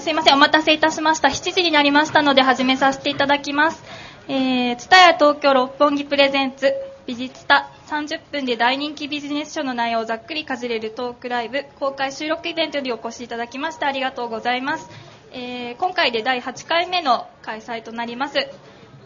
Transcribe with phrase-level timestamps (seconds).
[0.00, 1.28] すいません、お待たせいたしました。
[1.28, 3.84] 7時になりましたので始めさせていただきます。
[4.28, 6.72] えー、ツタヤ東京六本木プレゼンツ、
[7.06, 14.88] 美術タ30分で大人気ビジネス書の内容をざっくりかじれるトークライブ、公開収録イベントにお越しいただきましてありがとうございます。
[15.32, 18.38] えー、今回で第8回目の開催となります。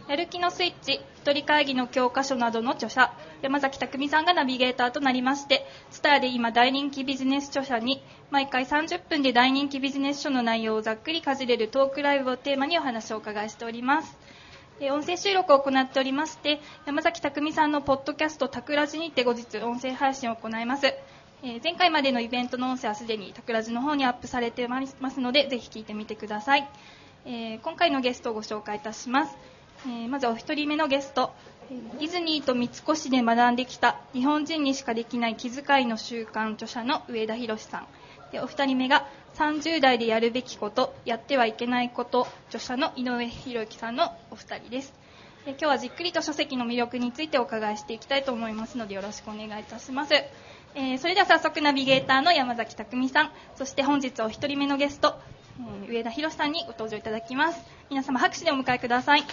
[0.06, 3.12] やる気のスイッチ、一人会議の教科書などの著者、
[3.44, 14.16] 山崎匠さんがナビゲーターとなりまして、スターで今大人気ビジネス著者に、毎回30分で大人気ビジネス書の内容をざっくりかじれるトークライブをテーマにお話をお伺いしております。
[14.80, 20.86] 音声収録を行っておりまして、山崎匠さんのポッドキャスト、タクラジにて後日音声配信を行います。
[21.42, 26.66] え前回までのイベントの音声はすでにタクラジの方にアップされてますので、ぜひ聞いてみてください。
[27.26, 29.36] え今回のゲストをご紹介いたします。
[29.86, 31.34] えまずお一人目のゲスト、
[31.70, 37.86] ディズニーと三越で学んできた日本人にしかできない気遣いの習慣著者の上田博さん。
[38.32, 39.06] でお二人目が
[39.36, 44.92] 30代でやるべきこと、やってはいけないこと、著者の井上博之さんのお二人です。
[45.46, 50.14] え今日はじっくりと書籍の魅力についてお伺いしていきたいと思いますのでよろしくお願いいたします。
[50.74, 55.14] えーそれでは早速ナビゲーターの山崎匠さん、そして本日お一人目のゲスト、
[55.60, 57.64] えー上田博さんにご登場いただきます。
[57.88, 59.24] 皆様拍手でお迎えください。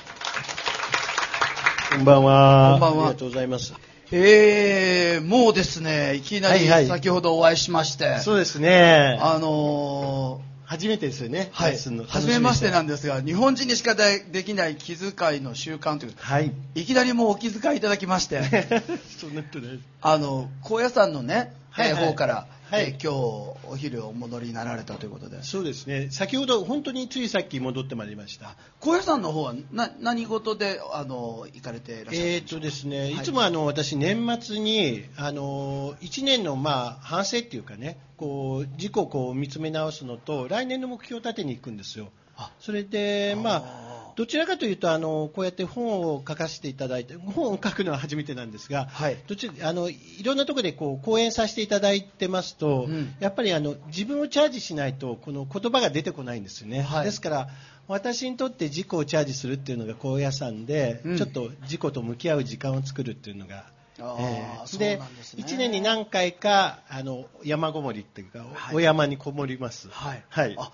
[1.92, 2.72] こんばんは。
[2.72, 3.74] こんばんはありがとうございます。
[4.14, 9.20] えー、もうですね、いきなりはいはい先ほどお会いしまして、そうですね。
[9.22, 11.52] あの初めてですよね。
[11.54, 12.94] ー、はい、初めましてなんで。
[12.94, 16.54] ですが、日本人にしかでできない気遣いの習慣という、はい。
[16.76, 18.42] いきなりもうお気遣いいただきまして、
[19.20, 19.80] そんなことない。
[20.02, 26.08] あの、高野山のね、はいはいえー方から、はいえー今日お昼お戻りになられたということで、そうですね。
[26.10, 28.56] 先ほど本当についさっき戻ってまいりました。
[28.80, 42.08] 高野山の方はな何事であの行かれていらっしゃるえーんでしょうとですね、はいいつもあの私年末にあの1年のまあ反省っていうかね、こう自己をこう見つめ直すのと来年の目標を立てに行くんですよ。
[42.38, 56.82] あそれでまああどちらかというとあのこうやって本を書かせていただいて本を書くのは初めてなんですが、はいどちあのいろんなところでこう講演させていただいてますと、うんやっぱりあの自分をチャージしないとこの言葉が出てこないんですよね。
[56.82, 57.50] はいですから
[57.88, 63.66] 私にとって自己をチャージするっていうのが高野山で、うんちょっと自己と向き合う時間を作るっていうのが。
[64.00, 65.02] えーでね
[65.36, 69.90] 1年に何回かあの山ごもりっていうか、はいお山にこもります。
[69.90, 70.72] はい、はいあ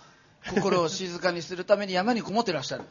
[0.54, 2.84] 心を静かにするために山にこもってらっしゃる。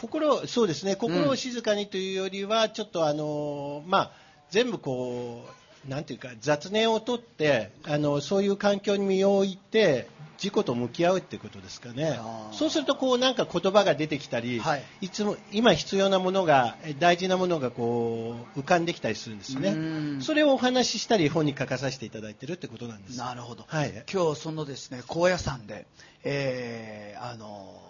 [0.00, 4.10] 心そうですね心を静かにというよりは、ちょっとあのまあ
[4.50, 5.44] 全部こ
[5.86, 10.08] うなんていうか雑念を取ってあのそういう環境に身を置いて
[10.42, 12.18] 自己と向き合うっていうことですかね。
[12.52, 14.82] そうするとこうなんか言葉が出てきたり、はい。
[15.02, 20.18] い、つも今必要なものがえ大事なものがこう浮かんできたりするんですようん。
[20.18, 23.18] ねそれをお話ししたり本に書かさせていただいてるってことなんです。
[23.18, 24.04] なるほど、はい。
[24.10, 25.86] 今日そのですね高野山で、
[26.24, 27.89] えーあの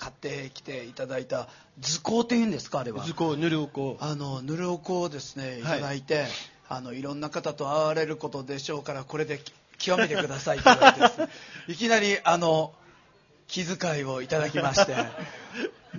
[0.00, 1.46] 買ってきていただいた
[1.78, 3.04] 図工っていうんですかあれは。
[3.04, 5.62] 図工塗るこうあのぬるおこをですねい。
[5.62, 6.24] ただいて、
[6.70, 11.28] あのいろんな方と会われることでしょうからこれでき極めてくださいって言われてね。
[11.68, 12.72] いきなりあの
[13.46, 14.94] 気遣いをいただきまして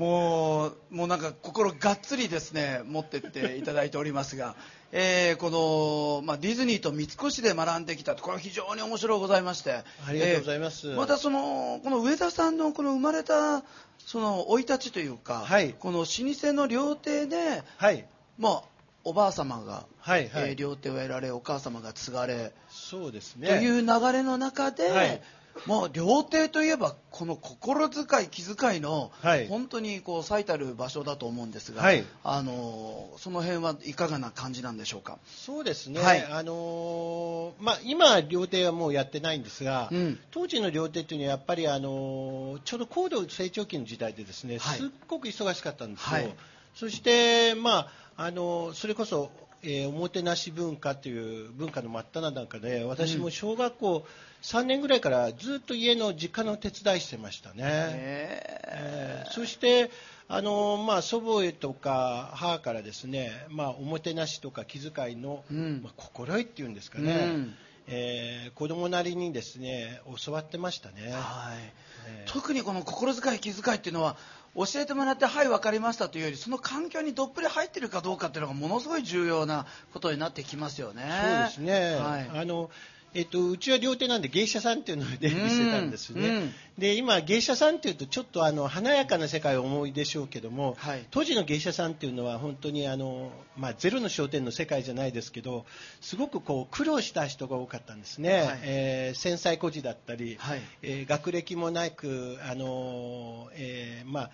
[0.02, 4.56] もうもうなんか心がっつりですね持ってっていただいておりますが、
[4.92, 10.90] えーこの、まあ、ディズニーと三越で学んできたとこれは非常に面白いございましてありがとうございます。
[10.90, 13.64] えーまたそのこの上田さんのこの生まれた
[14.04, 15.76] その生い立ちというか、はい。
[15.78, 18.04] この老舗の料亭ではい。
[18.40, 18.64] まあ、
[19.04, 20.50] おばあ様が、はいはい。
[20.50, 23.50] えー料亭を得られお母様が継がれ、そうですね。
[23.50, 25.22] という流れの中で、はい
[25.66, 29.48] もう料亭といえばこの心遣い気遣いの、はい。
[29.48, 32.04] 本当にこう最たる場所だと思うんですが、はい。
[32.24, 35.20] あのその辺はいかがな感じなんでしょうか？
[35.28, 36.24] そうですね、はい。
[36.24, 40.20] あのーまあ、今、料亭はもうやってないんですが、うん。
[40.32, 44.78] 当時の料亭というのはやっぱり、あのーちょうど高度成長期の時代でですね、はい。
[44.80, 46.36] すっごく忙しかったんですよ、はい。
[46.76, 49.32] そして、まああのーそれこそ、
[49.64, 54.06] えーおもてなし文化という文化の真っ只中で私も小学校
[54.42, 57.56] 3年ぐらいからずっと家の実家の手伝いしてましたね。
[57.64, 59.92] ええーそして
[60.28, 65.82] あの、まあ、祖母とか母からですね、まあ、おもてなしとか気遣いの、うん。
[65.84, 67.54] まあ、心得っていうんですかね、うん。
[67.88, 71.12] えー子供なりにですね教わってましたね。
[71.12, 71.74] はい。
[72.08, 72.32] えー。
[72.32, 74.16] 特にこの心遣い気遣いっていうのは
[74.56, 81.04] 教えてもらってはい分かりましたというよりその環境にどっぷり入ってるかどうかっていうのがものすごい重要なことになってきますよね。
[81.50, 82.70] そうですね、はいあの
[83.14, 86.36] えっと、うちは料亭なんで芸者さんっていうので 見せたんですね、うん。
[86.36, 91.06] うんで今芸者さんっていうとちょっとあの華やかな世界を思いでしょうけども、はい。
[91.12, 95.66] 当時の芸者さんっていうのは本当にあの、まあ、ゼロの商店の世界じゃないですけど
[96.00, 98.60] すごくこう苦労した人が多かったんですね、はい。
[98.64, 100.62] えー繊細孤児だったり、はい。
[100.82, 104.32] えー学歴もなくあの、えーまあ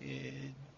[0.00, 0.69] えー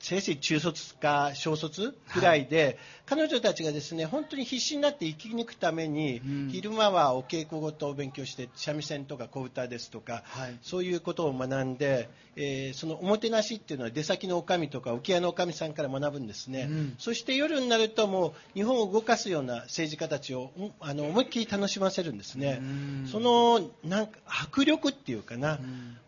[0.00, 6.48] せいぜい中卒か小卒ぐらいで、彼女たちがですね本当に必死になって生き抜くために、うん。
[6.50, 10.58] 昼間はお稽古事を勉強して三味線とか小唄ですとか、はい。
[10.62, 16.94] そういうことを学んで、えーそのおもてなしっていうのは出先のお上とか沖屋のおかみさんから学ぶんですね、うん。
[16.98, 23.08] そして夜になるともう日本を動かすような政治家たちをんあの思いっきり楽しませるんですね、うん。
[23.10, 25.58] そのなんか迫力っていうかな、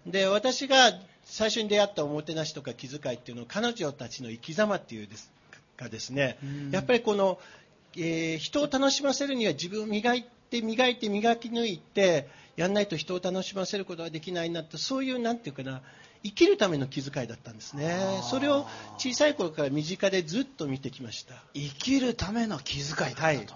[0.07, 0.93] で私が
[1.33, 5.33] 最初に出会ったおもてなしとか気遣いっていうのは彼女たちの生き様っていうです
[5.79, 6.71] かですね、うん。
[6.71, 7.39] やっぱりこの、
[7.97, 15.81] えー人を楽しませるには自分を磨いて磨いて磨き抜いてやんないと人を楽しませることができないなってそういうなんていうかな
[16.23, 18.21] 生きるための気遣いだったんですね。
[18.31, 18.67] それを
[18.99, 21.35] 小さい頃から身近でずっと見てきました。
[21.55, 23.47] 生きるための気遣いだったと、はい。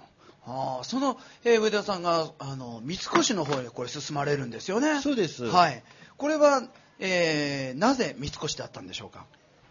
[0.46, 5.02] ああその、えー上田さんがあの三越の方へこれ進まれるんですよね。
[5.02, 5.44] そうです。
[5.44, 5.82] はい。
[6.16, 6.62] これは、
[6.98, 9.26] えーなぜ三越だったんでしょうか？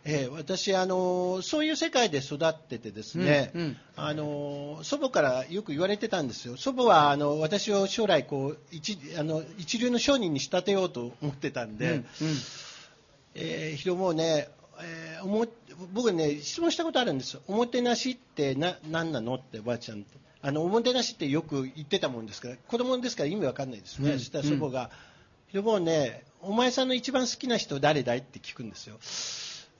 [0.07, 3.77] えー私、あのーそういう世界で育っててですね、うんうん。
[3.95, 12.05] あのー祖母からよく言われてたんですよ、祖母はあの私を将来こう一あの一流の商人に仕立てようと思ってたんで、うんうん。
[13.33, 14.47] えー、ヒロもね、
[14.79, 15.47] えーおも
[15.93, 20.17] 僕ね、質問したことあるんですよ、おもてなしってな何なのって、おばあちゃんって。
[20.41, 24.91] あのおもてなしってよく言ってたもんですから、子供ですから意味わかんないですね、うんそしたら祖母が、
[25.47, 28.19] ヒロもね、お前さんの一番好きな人誰だい？
[28.19, 28.97] って聞くんですよ。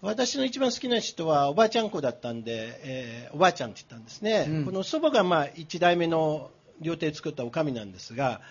[0.02, 6.50] 私の一番好きな人はおばあちゃん子だったんで、えーおばあちゃんって言ったんですね、うんこの祖母がまあ一代目の
[6.82, 8.42] 料亭を作ったおかみなんですが、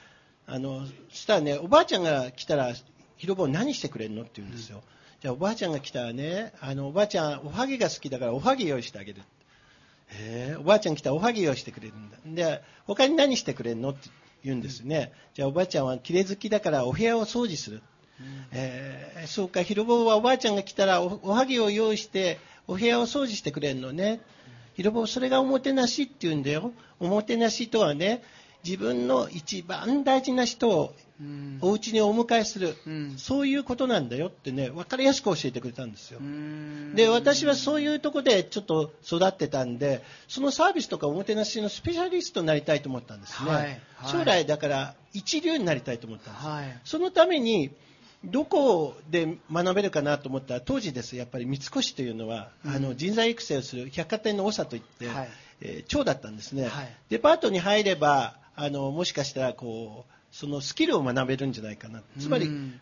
[0.46, 2.72] あのそしたらね、おばあちゃんが来たら、
[3.16, 4.22] ひろぼ何してくれるの？
[4.22, 4.82] って言うんですよ、
[5.20, 9.22] じゃあおばあちゃんが来たらね、あのおばあちゃん、おはぎが好きだからおはぎ用意してあげる。
[10.08, 12.18] へえおばあちゃん来たらおはぎ用意してくれるんだ。
[12.24, 13.90] で、他に何してくれるの？
[13.90, 14.08] って
[14.44, 15.12] 言うんですね。
[15.34, 17.82] じゃあおばあちゃんは綺麗好きだからお部屋を掃除する。
[18.52, 24.20] えーそうか、広坊はおばあちゃんが来たらおおはぎを用意してお部屋を掃除してくれるのね。
[24.76, 26.72] 広坊、それがおもてなしって言うんだよ。
[27.00, 28.22] おもてなしとはね、
[28.64, 31.58] 自分の一番大事な人をうん。
[31.60, 33.14] お家にお迎えする、うん。
[33.18, 36.18] そういうことなんだよってね、分かりやすく教えてくれたんですよ。
[36.20, 36.92] うん。
[36.96, 43.80] で私はそういうところでちょっと育ってたんでそのサービスとかおもてなしのスペシャリストになりたいと思ったんですね、はいはい。
[44.10, 46.80] 将来だから一流になりたいと思ったんです、はい。
[46.84, 47.70] そのために
[48.30, 55.28] どこで学べるかなと思ったら当時ですやっぱり三越というのは、あの人材育成をする百貨店の長といって、はい。
[55.60, 56.96] えー長だったんですね、はい。
[57.08, 62.02] デパートに入ればあのもしかしたらこうそのスキルを学べるんじゃないかな。
[62.18, 62.80] つまり、うん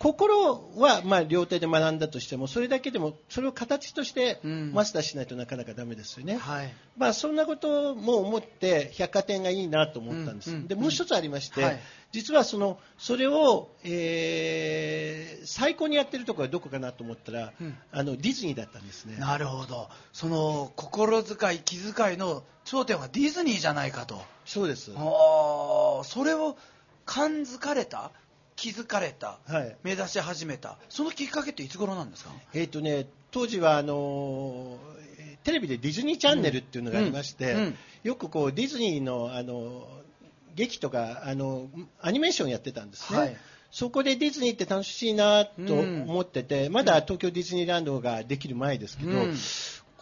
[0.00, 4.72] 心はまあ両手で学んだとしてもそれだけでもそれを形としてうん。
[4.72, 6.74] マスターしないとなかなかダメですよね、はい。
[6.96, 11.80] まあ、そんなことも思って百貨店がいいなと思ったんです、うんうんでもう一つありまして、はい。
[12.12, 17.76] 実はそのそれを、えー最高にやってるところはどこかなと思ったら、うん。
[17.92, 19.16] あのディズニーだったんですね。
[19.18, 19.88] なるほど。
[20.12, 24.22] その心遣い気遣いの頂点はディズニーじゃないかと。
[24.46, 26.56] そうです、ああそれを
[27.04, 28.10] 感づかれた？
[28.60, 29.76] 気づかれたはい。
[29.82, 30.76] 目指し始めた。
[30.90, 32.30] そのきっかけっていつ頃なんですか？
[32.52, 34.76] えーとね、当時はあの
[35.18, 37.74] えーテレビでディズニーチャンネルっていうのがありまして、うんうん。
[38.04, 39.88] よくこうディズニーのあの
[40.54, 41.68] 劇とかあの
[42.02, 43.36] アニメーションやってたんですね、はい。
[43.70, 49.36] そこでディズニーって楽しいなと思ってて、まだ東京ディズニーランドができる前ですけど、うん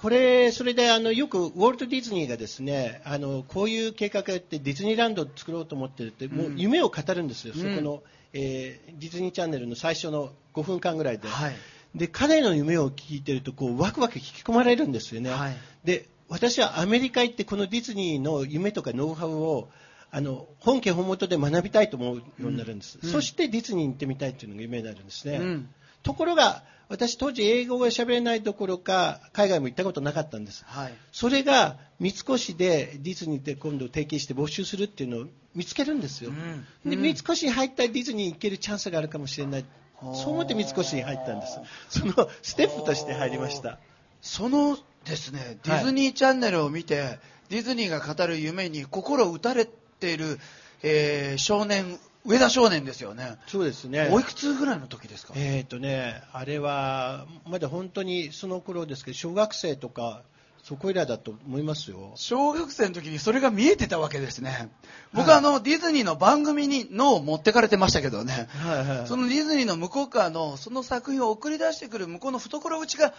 [0.01, 7.61] これ、それであのよくウォルト・ディズニーがですねあのこういう計画やってディズニーランドを作ろうと思ってるって、もう夢を語るんですよ、うん。
[7.61, 8.03] そこの、
[8.33, 11.29] えーディズニーチャンネルの最初の5分間ぐらいで。
[11.29, 11.57] はい。
[11.95, 15.57] で彼の夢を聞いてるとこうワクワク引き込まれるんですよね、はい。
[15.85, 19.69] で私はアメリカ行ってこのディズニーの夢とかノウハウを
[20.11, 23.11] あの本家本元で学びたいと思うようになるんです、うん。
[23.11, 25.69] そしてディズニーに行ってみたいというのが夢になるんですね、うん
[26.09, 30.65] ところが私当時英語が喋れないどころか海外も行ったことなかったんです。
[30.67, 30.95] はい。
[31.13, 36.67] それが三越でディズニーで今度提携して募集するっていうのを見つけるんですよ、うん。
[36.87, 36.91] うん。
[36.91, 39.67] で三越に入ったらディズニーに行けるチャンスがあるかもしれない。
[40.15, 41.61] そう思って三越に入ったんです。
[41.91, 43.79] そのステップとして入りました。
[44.23, 47.19] そのですねディズニーチャンネルを見て、
[47.51, 50.39] ディズニーが語る夢に心打たれている、
[50.83, 60.23] えー少年上田少年ですよねそうですねおいくつぐらいの時ですか、えーとね、あれはまだ本当にその頃ですけど小学生とか
[60.63, 62.13] そこいらだと思いますよ。
[62.17, 64.69] 小学生の時にそれが見えてたわけですね。
[65.15, 68.49] 僕はあの、ディズニーの番組にのを持ってかれてましたけどね。
[68.51, 69.07] はいはい。
[69.07, 73.15] そのディズニーの向こう側のその作品を送り出してくる向こうの懐打ちが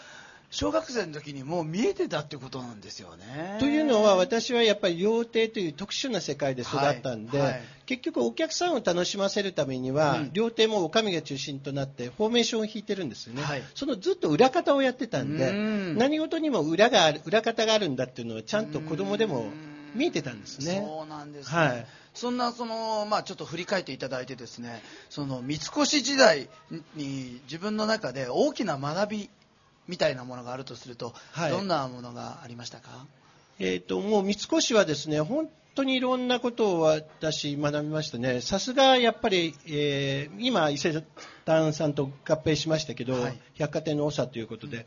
[0.51, 3.57] 小学生の時にもう見えてたってことなんですよね。
[3.59, 19.45] というのは私はやっぱり料亭という特殊な世界で育ったんで、はいはい結局お客さんを楽しませるためには、うん料亭もお上が中心となってフォーメーションを引いてるんですよね、はいそのずっと裏方をやってたんでうん何事にも裏がある裏方があるんだっていうのはちゃんと子供でも
[19.95, 20.83] 見えてたんですね。
[20.85, 21.57] そうなんですね。
[21.59, 26.49] はいそんなそのまあちょっと振り返っていただいてですね、その三越時代
[26.95, 29.29] に自分の中で大きな学び
[29.89, 31.51] みたいなものがあるとすると、はい。
[31.51, 33.07] どんなものがありましたか？
[33.59, 41.03] えー、ともう三越はですね本当にいろんなことを私、学びましたね、さすがやっぱり、えー今、伊勢
[41.45, 43.39] 丹さんと合併しましたけど、はい。
[43.55, 44.85] 百貨店の長ということで、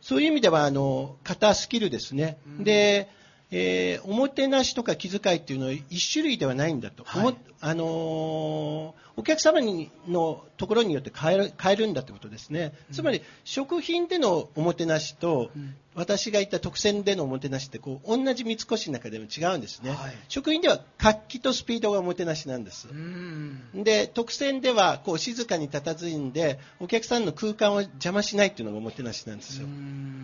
[0.00, 2.64] そういう意味ではあの型スキルですね、うん。
[2.64, 3.08] で
[3.50, 7.36] えーおもてなしとか気遣いっていうのは一種類ではないんだと、はい。
[7.60, 15.74] あのーお客様にのところによって変える変えるんだということですね、つまり食品でのおもてなしと、うん。
[15.94, 20.14] 私が言った特選でのおもてなしってこう同じ三越の中でも違うんですね、はい。
[20.28, 22.88] 食品では活気とスピードがおもてなしなんです。
[22.88, 23.62] う、ん。
[23.74, 29.66] で特選ではこう静かに佇んでお客さんの空間を邪魔しないっていうのがおもてなしなんですよ、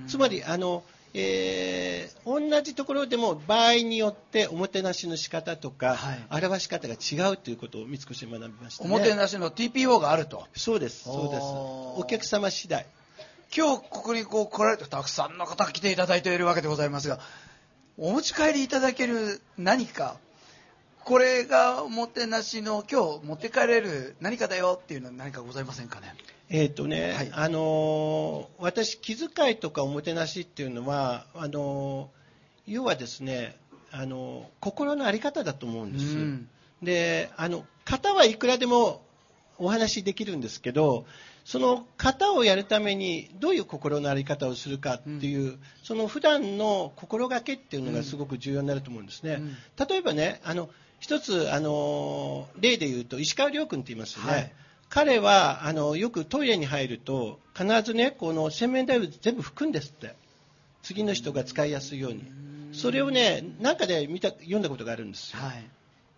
[0.06, 0.82] つまりあの、
[1.14, 6.44] えー同じところでも場合によっておもてなしの仕方とか、はい。
[6.44, 10.46] 表し方が違うということを三越で学びました、ね、おもてなしの TPO があると。
[10.54, 11.42] そうですそうです。
[11.42, 12.86] お客様次第。
[13.54, 17.18] 今日ここにこう来られてたくさんの方来ていただいているわけでございますが、
[17.98, 20.16] お持ち帰りいただける何か、
[21.04, 26.14] これがおもてなしの今日持って帰れる何かだよっていうのは何かございませんかね？
[26.54, 27.30] えーとねはい。
[27.32, 33.56] あのー私、気遣いとかおもてなしっていうのはあのー要はですね、
[33.90, 36.48] あのー心の在り方だと思うんです、うん。
[36.82, 39.02] であの型はいくらでも
[39.58, 41.06] お話しできるんですけど
[41.44, 49.56] その型をやるためにどういう心の在り方をするかっていう、その普段の心がけっていうのがすごく重要になると思うんですね、うん。
[49.88, 50.68] 例えばねあの
[51.00, 54.52] 一つあの例で言うと石川遼君って言いますよね、はい
[54.94, 60.14] 彼はあのよくトイレに入ると必ずねこの洗面台を全部拭くんですって。
[60.82, 62.24] 次の人が使いやすいように。
[62.72, 65.40] それをねなんかで見た読んだことがあるんですよ。
[65.40, 65.64] はい。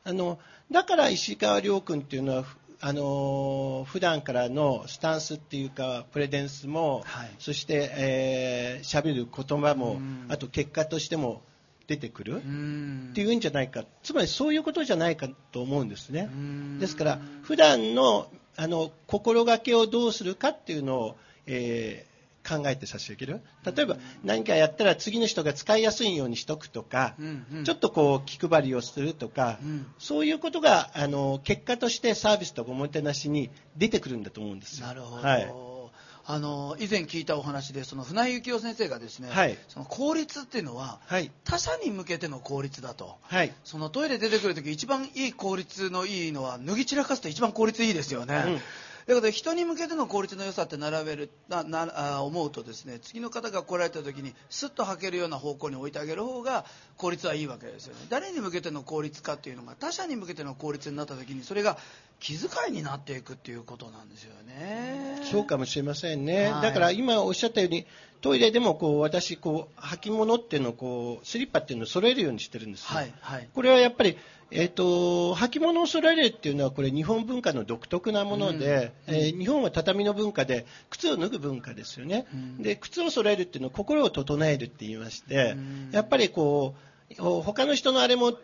[0.02, 0.40] あの
[0.72, 7.30] だから石川遼君っていうのはふあの普段からのスタンスっていうかプレゼンスも、はい。
[7.38, 10.26] そしてえー喋、る言葉もうん。
[10.28, 11.42] あと結果としても
[11.86, 13.08] 出てくる、うん。
[13.12, 13.84] っていうんじゃないか。
[14.02, 16.28] つまりそういうことじゃないかと思うんですね。
[16.32, 16.78] うん。
[16.80, 18.26] ですから普段の
[18.56, 22.14] あの心がけをどうするかっていうのを、えー
[22.46, 23.40] 考えて差し上げる。
[23.64, 27.64] 例えば何かやったら次の人が使いやすいようにしとくとか、うんうん。
[27.64, 29.86] ちょっとこう気配りをするとか、うん。
[29.98, 34.86] そういうことがあの結果としてサービスとかおもてなしに出てくるんだと思うんですよ。
[34.86, 35.26] なるほど。
[35.26, 35.73] はい
[36.26, 39.58] あの以前聞いたお話でその船井幸雄先生がですね、はい。
[39.68, 41.30] その効率っていうのははい。
[41.44, 43.16] 他者に向けての効率だと。
[43.22, 43.52] はい。
[43.64, 48.60] そのトイレ出てくるとき一番いい効率のいいのは脱ぎ散らかすと一番効率いいですよね。
[49.06, 56.64] うんということで人に向けての効率の良さって並べるななあ思うとですね次の方が来られた時にスッと履けるような方向に置いてあげる方が
[56.96, 58.06] 効率はいいわけですよね。
[58.08, 61.76] 誰に向けての効率かっていうのが他者に向けての効率になった時にそれが
[62.20, 65.20] 気遣いになっていくっていうことなんですよね。
[65.30, 66.62] そうかもしれませんね、はい。
[66.62, 67.86] だから今おっしゃったように
[68.20, 73.48] トイレでもこう私こう履物っていうのをこうスリッパっていうのを揃えるようにしてるんですよ、はいはい。
[73.52, 74.16] これはやっぱり、
[74.50, 79.14] えー、と履物を揃えるっていうのはこれ日本文化の独特なもので、うん。
[79.14, 82.62] えー日本は畳の文化で靴を脱ぐ文化ですよね、うん。
[82.62, 85.90] で靴を揃えるっていうのは心を整えるって言いまして、うん。
[85.92, 86.74] やっぱりこ
[87.18, 88.38] うお他の人のあれも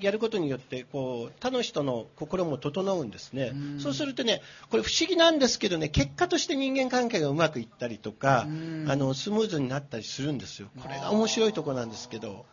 [0.00, 3.80] やることによってこう他の人の心も整うんですね、うん。
[3.80, 4.40] そうするとね
[4.70, 8.86] これ不思議なんですけどね結果として人間関係がうまくいったりとか、うん。
[8.88, 10.68] あのスムーズになったりするんですよ。
[10.80, 12.46] これが面白いところなんですけど。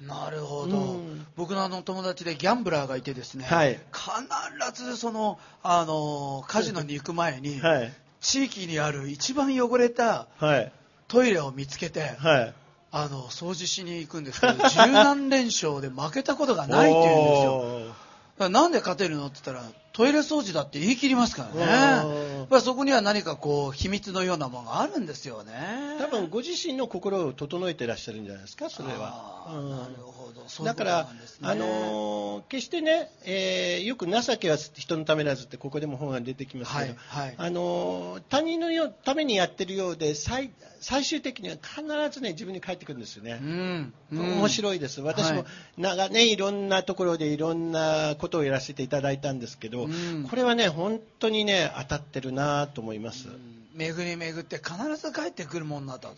[0.00, 1.26] なるほど、うん。
[1.36, 3.80] 僕のあの友達でギャンブラーがいてですね、はい。
[3.92, 7.92] 必ずそのあのカジノに行く前に、はい。
[8.20, 10.72] 地域にある一番汚れたはい。
[11.08, 12.54] トイレを見つけて、はい。
[12.90, 18.48] あの掃除しに行くんですけど十何連勝で負けたことがないって言うんですよ。
[18.50, 22.35] なんで勝てるのって言ったらトイレ掃除だって言い切りますからね。
[22.46, 25.52] やっぱりそこには何かこう、秘密のようなものがあるんですよね。
[25.98, 29.48] 多分ご自身の心を整えてらっしゃるんじゃないですか、それは。
[29.52, 30.25] うん、なるほど。
[30.64, 31.08] だから、
[31.42, 40.50] あのー、決してね、えー、よく情けは人のためなずってここでも本が出てきますけど、はいはい、あのー、他人のためにやってるようで最、
[40.80, 43.38] 最終的には必ずね、自分に返ってくるんですよね。
[43.42, 45.00] うん、うん、面白いです。
[45.00, 45.44] 私も
[45.76, 53.28] 長年いろんなところでいろんなことをやらせていただいたんですけど、うん、これはね、本当にね、当たってるなと思います。
[53.28, 56.08] うん巡り巡って必ず帰ってくるもんだと。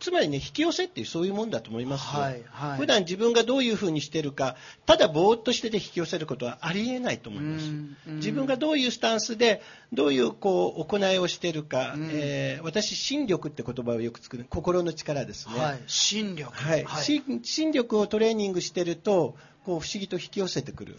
[0.00, 4.56] つまりね引き寄せっていうそういうもんだと思いますよ、はいはい、普段自分がどういうふうにしてるか
[4.86, 7.70] ただぼーっとしてて引き寄せることはありえないと思います。
[8.06, 20.96] 自分がどういうスタンスでどういうこう行いをしてるか、えー、私心力って言葉をよく作る心の力ですね、はい、心力、はい、はい、心力をトレーニングしてるとこう不思議と引き寄せてくる。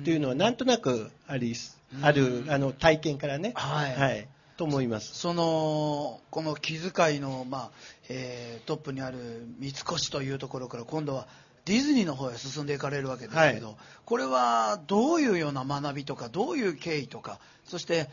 [0.00, 1.54] っていうのはなんとなくあり
[2.00, 5.14] あるあの体験からね、はい、はいと思います。
[5.14, 7.70] そのこの気遣いの、まあ
[8.08, 11.26] えー、トップにある三越というところから今度は
[11.64, 18.08] ディズニーの方へ進んでいかれるわけですけど、はい、これはどういうような学びとかどういう経緯とかそして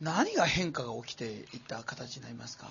[0.00, 2.66] 何が変化が起きていった形になりますか？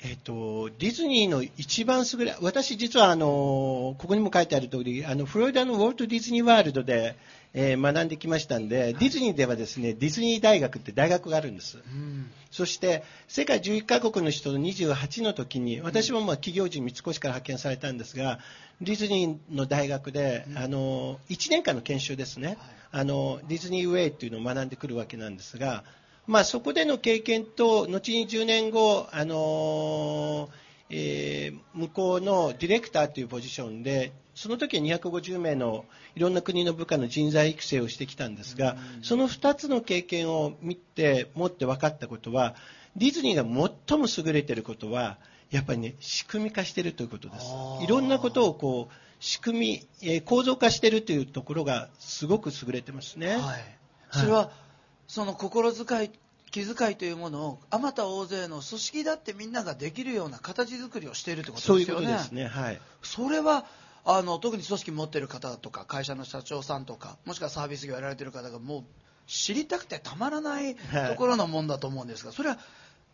[0.00, 7.16] えっと、ディズニーの一番優れ、私実はあの、ここにも書いてある通り、あの、フロリダのウォルト・ディズニー・ワールドで、
[7.52, 11.78] えー、学んできましたんで、ディズニーではですね、ディズニー大学って大学があるんです。
[11.78, 18.38] うん、そして、世界11カ国の人の28の時に、私もまあ企業人三越から派遣されたんですが、
[18.80, 22.58] ディズニーの大学で、うん、あの、1年間の研修ですね、はい、
[22.92, 25.82] あの、ディズニーウェイっていうのを学んでくるわけなんですが、
[26.28, 30.50] まあ、そこでの経験と、後に10年後、あの
[30.90, 42.54] えー、向こうのディレクターというポジションで、その時は250名のいろんな国の部下の人材育成をしてきたんですが、その2つの経験を見て、持って分かったことは、
[42.94, 43.42] ディズニーが
[43.88, 45.18] 最も優れていることは、
[45.50, 47.46] やっぱりね、仕組み化しているということです。
[47.82, 53.36] いろんなことをこう、仕組み、えー、構造化しているというところがすごく優れてますね。
[53.38, 53.64] はい。
[54.10, 54.67] それは、はい
[55.08, 56.10] その心遣い
[56.50, 62.04] 気遣いというものをあまた大勢の組織だってみんなができるような形作りをしているということですよね。
[62.04, 62.46] そういうことですね。
[62.46, 62.80] はい。
[63.02, 63.64] それは
[64.04, 68.84] あの特に組織持っている方とか会社の社長さんとかもしくはサービス業やられている方がもう
[69.26, 70.80] 知りたくてたまらないと
[71.16, 72.58] ころのもんだと思うんですが、それは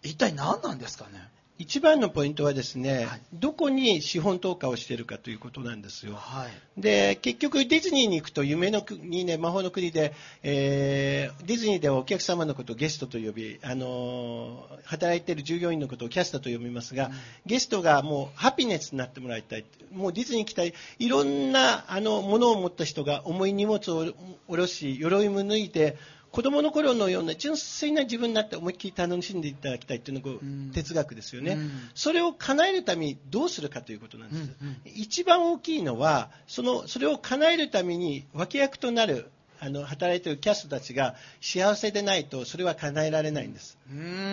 [0.03, 1.29] 一体何なんですかね？
[1.57, 6.15] 一番のポイントはですね、はい、どこに資本投下をしているかということなんですよ。
[6.17, 17.13] はい、で、結局ディズニーに行くと夢の国ね、魔法の国で、えー、ディズニーではお客様のことをゲストと呼び、あのー、働いている従業員のことをキャスターと呼びますが、うん、
[17.47, 19.65] ゲストがもうハピネスになってもらいたい。
[19.93, 24.07] もうディズニーに来たい、いろんなあのものを持った人が重い荷物を
[24.49, 25.97] 下ろし、鎧も脱いで、
[26.35, 30.41] 子供の頃のような純粋な自分になって思いっきり楽しんでいただきたいというのが
[30.75, 43.79] 哲学ですよね、うん、それを叶えるためにどうするかということなんです、うんうん、一番大きいのはそのそれを叶えるために脇役となるあの働いているキャストたちが幸せでないとそれは叶えられないんです。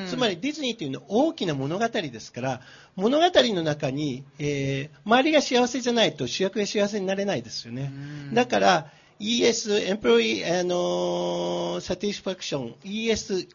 [0.10, 2.62] つまりディズニーというのは大きな物語ですから
[2.96, 7.94] 物語の中に、えー、周りが幸せじゃないと主役が幸せになれないですよね。
[8.34, 13.48] だから ES、エンプロイ、あのサティスファクション、ES、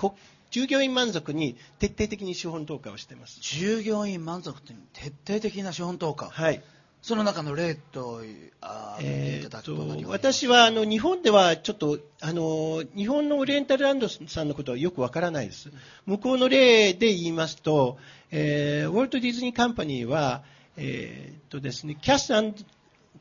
[0.51, 3.41] 従業員満足に徹底的に資本投下をしています。
[3.41, 6.63] 従業員満足って徹底的な資本投下はい。
[7.03, 8.23] その中の例と、
[8.61, 15.71] あえー、と私はあの日本ではちょっとあの日本のオリエンタルランドさんのことはよくわからないです。
[16.05, 17.99] 向こうの例で言いますと、
[18.31, 20.43] えー、ウォルト・ディズニー・カンパニーは、
[20.77, 22.35] えーとですね、キャス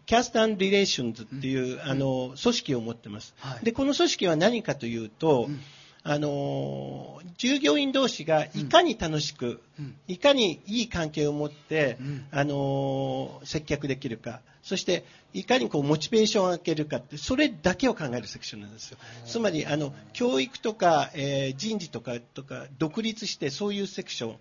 [0.05, 5.59] Cast Relations っていう、うん、あの組織を持ってます、はい、でこの組織は何かというと、うん、
[6.03, 11.97] あの従業員同士がいかに楽しく、うん、いかにいい関係を持って、
[12.31, 18.97] あの接客できるかそしていかにこうモチベーションを上げるかってそれだけを考えるセクションなんですよ。
[19.25, 24.35] つまりあの教育とか、えー、人事とかとか独立してそういうセクション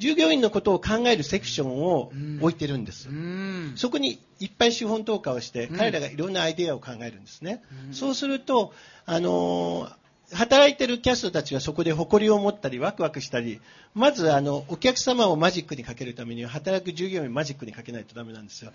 [0.00, 2.10] 従業員のことを考えるセクションを
[2.40, 3.08] 置いてるんです。
[3.76, 7.62] そこにいっぱい資本投下をして、彼らがいろんなアイデアを考えるんですね。
[7.92, 8.72] そうすると、
[9.06, 10.00] あのー
[10.32, 13.60] 働いてるキャストたちはそこで誇りを持ったりワクワクしたり
[13.94, 18.72] まずあのお客様をマジックにかけるためには働く従業員マジックにかけないとダメなんですよ。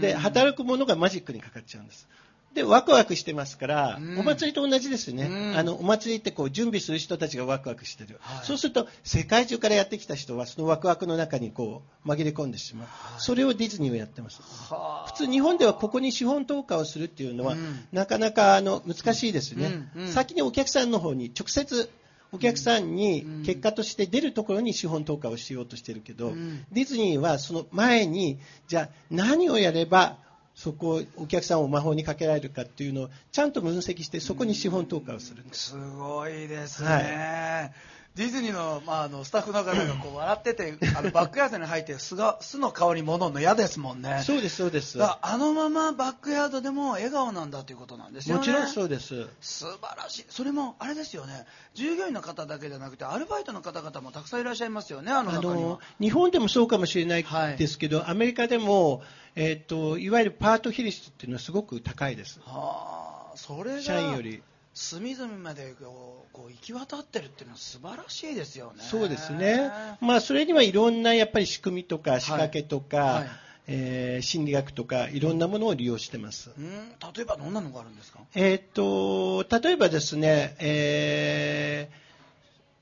[0.00, 2.08] で働くものがマジックにかかっちゃうんです
[2.56, 4.18] で、ワクワクしてますから、うん。
[4.18, 5.26] お祭りと同じですね。
[5.26, 5.56] うん。
[5.58, 8.16] あの、お祭りってこう、準備する人たちがワクワクしてる。
[8.20, 8.46] はい。
[8.46, 12.88] そうすると、世界中からやってきた人は、そのワクワクの中にこう、紛れ込んでしまう。
[13.18, 14.40] それをディズニーはやってます。
[14.40, 15.06] はあ。
[15.06, 17.86] 普通日本ではここに資本投下をするっていうのは、うん。
[17.92, 21.90] なかなかあの難しいですね、先にお客さんの方に直接
[22.32, 22.94] お客さんうん。
[22.96, 26.64] に結果として出るところに資本投下をしようとしてるけど、うん。
[26.72, 30.18] ディズニーはその前にじゃあ何をやれば
[30.56, 35.70] そこをお客さんを魔法にかけられるかっていうのをちゃんと分析してそこに資本投下をするんです。
[35.70, 37.70] すごいですね、は
[38.16, 44.22] ディズニーの,、まあ、あのスタッフの方がこう笑っててあのバックヤードに入って巣が巣の香り戻るの嫌ですもんね。
[44.24, 44.98] そうですそうです。
[45.02, 48.38] あのままバックヤードでも笑顔なんだということなんですよね。
[48.38, 49.26] もちろんそうです。
[49.42, 50.24] 素晴らしい。
[50.30, 51.44] それもあれですよね。
[51.74, 55.68] 従業員の方だけじゃなくてアルバイトの方々もたくさんいらっしゃいますよねあのあ中には。
[55.68, 59.02] の日本でもそうかもしれないはいですけど、アメリカでも、
[59.34, 64.42] えっといわゆるパート比率っていうのはすごく高いです、はあそれが社員より。
[64.78, 68.82] 隅々までこうこう行き渡ってるっていうのは素晴らしいですよね。
[68.82, 69.70] そうですね、
[70.02, 73.28] まあ、それにはいろんなやっぱり仕組みとか仕掛けとか、はい。
[73.68, 76.50] えー心理学とかいろんなものを利用してます。
[76.56, 76.68] うん。
[77.14, 78.20] 例えばどんなのがあるんですか？
[78.34, 81.88] えっと例えばですね、え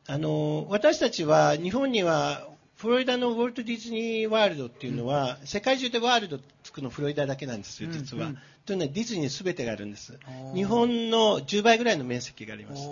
[0.06, 2.46] ーあの私たちは日本には
[2.84, 8.32] フロリダのウォルト・ディズニー・ワールドっていうのは、世界中でワールドつくのフロリダだけなんですよ、実は。
[8.66, 10.18] というのはディズニーすべてがあるんです。
[10.54, 12.82] 日本の10倍ぐらいの面積があります。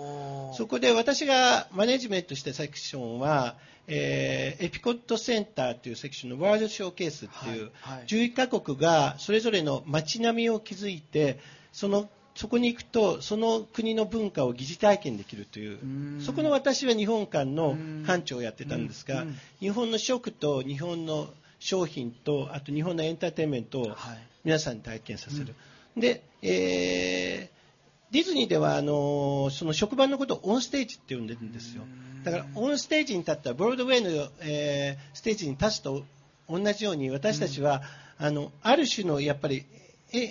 [0.57, 8.05] そこで私がマネジメントしたセクションは、えーエピコットセンターというセクションのワールドショーケースっていう、はいはい。
[8.07, 11.39] 11カ国がそれぞれの街並みを築いて
[11.71, 15.85] そのそこに行くとその国の文化を疑似体験できるというう
[16.17, 16.21] ん。
[16.21, 18.03] そこの私は日本館のうん。
[18.05, 19.37] 館長をやってたんですがうん。
[19.59, 24.17] 日本の食と日本の商品とあと日本のエンターテインメントをはい。
[24.43, 25.55] 皆さんに体験させる、
[25.95, 27.63] で、えー
[28.11, 31.81] ディズニーではあのその職場のことをオンステージって呼んでるんですよ。
[32.23, 36.03] だからオンステージに立ったブロードウェイの、えーステージに立つと
[36.47, 37.81] 同じように私たちは、
[38.19, 39.65] あのある種のやっぱり
[40.11, 40.29] ええ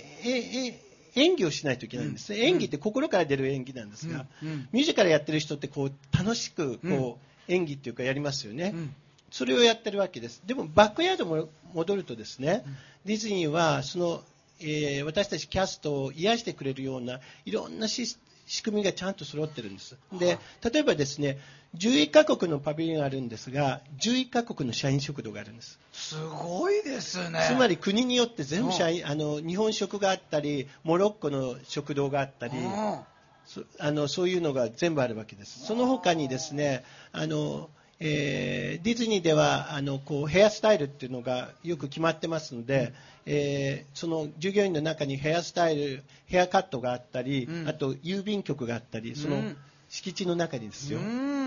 [0.66, 0.80] え
[1.14, 2.32] 演技をしないといけないんです。
[2.32, 2.44] ね、うん。
[2.44, 4.48] 演技って心から出る演技なんですが、うん。
[4.48, 4.68] うん。
[4.72, 7.14] ミュージカルやってる人ってこう楽しくこう、うん
[7.48, 8.94] 演技っていうかやりますよね、うん。
[9.30, 10.42] それをやってるわけです。
[10.46, 12.64] でもバックヤードも戻るとですね、
[13.04, 14.22] ディズニーはその、
[14.60, 19.96] えー私たちキャストを癒してくれるようないろんなし仕組みがちゃんと揃ってるんです。
[20.12, 21.38] で、例えばですね、
[21.76, 25.78] 11カ国のパビリオンがあるんですが、11カ国の社員食堂があるんです。
[25.92, 27.40] すごいですね。
[27.48, 33.00] つまり国によって全部社員、あの日本食があったり、モロッコの食堂があったり、うん。
[33.46, 35.64] そあのそういうのが全部あるわけです。
[35.66, 42.92] その他にですね、あのえーディズニーではあのこうヘアスタイルっていうのがよく決まってますので、
[43.24, 47.68] えーその従業員の中にヘアスタイル、ヘアカットがあったり、うん。
[47.68, 49.56] あと郵便局があったり、そうのん。
[49.88, 51.41] 敷地の中にですよ、うん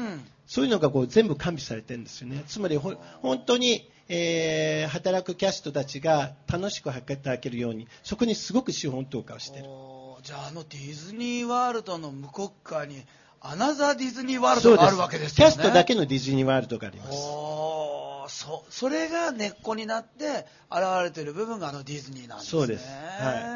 [0.47, 2.43] そういうのがこう全部完備されてるんですよね。
[2.47, 9.65] つまりほ本当に、えー働くキャストたちが楽しく働けるように、そこにすごく資本投下をしてる。
[10.23, 13.03] じゃああのディズニーワールドの向こう側に
[13.41, 17.17] アナザーディズニーワールドがあるわけですよねキャストだけのディズニーワールドがあります。
[18.27, 23.54] そそれが根っこになって現れている部分があのディズニーなんですねそうですは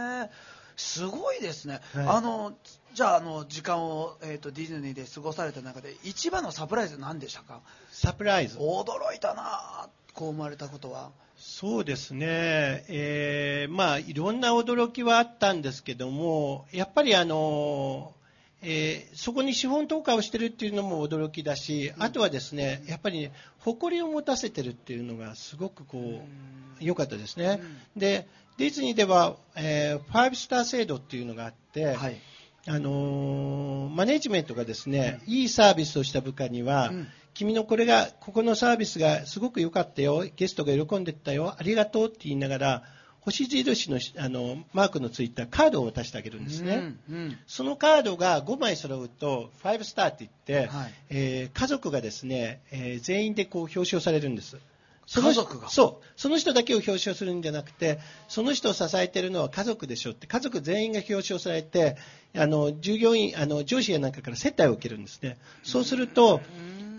[0.80, 2.08] すごいですね、はい。
[2.08, 2.54] あの
[2.94, 7.62] じゃああの時間を、えー、とディズニーで過ごされた中で一番のサプライズ何でしたか？
[7.92, 8.58] サプライズ。
[8.58, 11.12] 驚いたなこう思われたことは。
[11.38, 18.14] そうですね、えーまあ、いろんな驚きはあったんですけども、やっぱりあの、
[18.62, 26.22] えーそこに資本投下をしてるっていうのも驚きだし、あとはですね、やっぱり、ね、誇りを持たせてるっていうのがすごくこ
[26.80, 27.62] う、良かったですね。
[27.96, 32.18] で、ディズニーでは、えーファイブスター制度っていうのがあって、はい。
[32.68, 37.08] あのーマネジメントがですね、いいサービスをした部下には、うん。
[37.34, 42.84] 君のこれが、ここのサービスがすごく良かったよ、ゲストが喜んでったよ、ありがとうって言いながら、
[43.22, 46.96] 星印のあのマークのついたカードを渡してあげるんですね。
[47.10, 54.58] うんうんそのカードが5枚揃うと、5スターって言って、はいえー家族がですね、えー全員でこう表彰されるんです。
[55.06, 55.70] その家族が？
[55.70, 56.06] そう。
[56.16, 61.98] その人だけを表彰するんじゃなくて、その人を支えているのは家族でしょって、家族全員が表彰されて、
[62.38, 65.40] あの、従業員、あの、上司やなんかから接待を受けるんですね。
[65.64, 66.42] そうすると、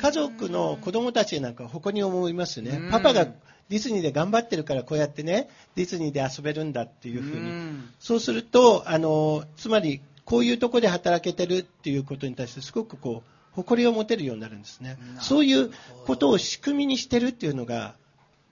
[0.00, 2.90] 家族の子供たちなんかは誇りに思いますねうん。
[2.90, 7.50] パパがディズニーで頑張ってるからこうやってね、ディズニーで遊べるんだっていうふううに。
[7.50, 15.72] んそうすると、あの、つまり、こういうところで働けてるっていうことに対して、すごくこう、誇りを持てるようになるんですねそういう
[16.06, 17.94] ことを仕組みにしてるっていうのが、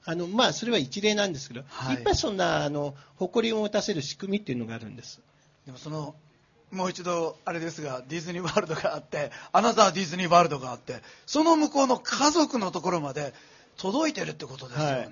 [0.04, 5.20] あの、まあ、それは一例なんですけど、はいい、っぱいそんな、あの、誇りを持たせる仕組みっていうのがあるんです。
[5.66, 6.14] でもその
[6.70, 13.32] もう一度あれですがディズニーワールドがあってアナザーディズニーワールドがあってその向こうの家族のところまで
[13.78, 15.10] 届いてるってことですよね、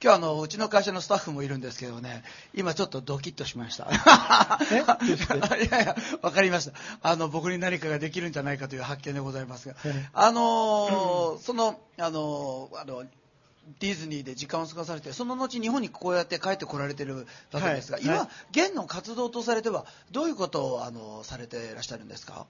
[0.00, 2.22] 今日あのうちの会社のスタッフもいるんですけどね
[2.54, 3.88] 今ちょっとドキッとしました。
[3.90, 6.72] いやいやわかりました。
[7.02, 9.74] あの僕に何かができるんじゃないかという発見でございますが。
[9.74, 9.92] はい。
[10.12, 13.04] あのーそのあのーあの
[13.80, 18.18] ディズニーで時間を過ごされてその後日本にこうやって帰ってこられてるわけですが、今、はい。
[18.20, 18.60] はい。
[18.66, 22.46] 現の活動とされてはどういうことをあのされていらっしゃるんですか？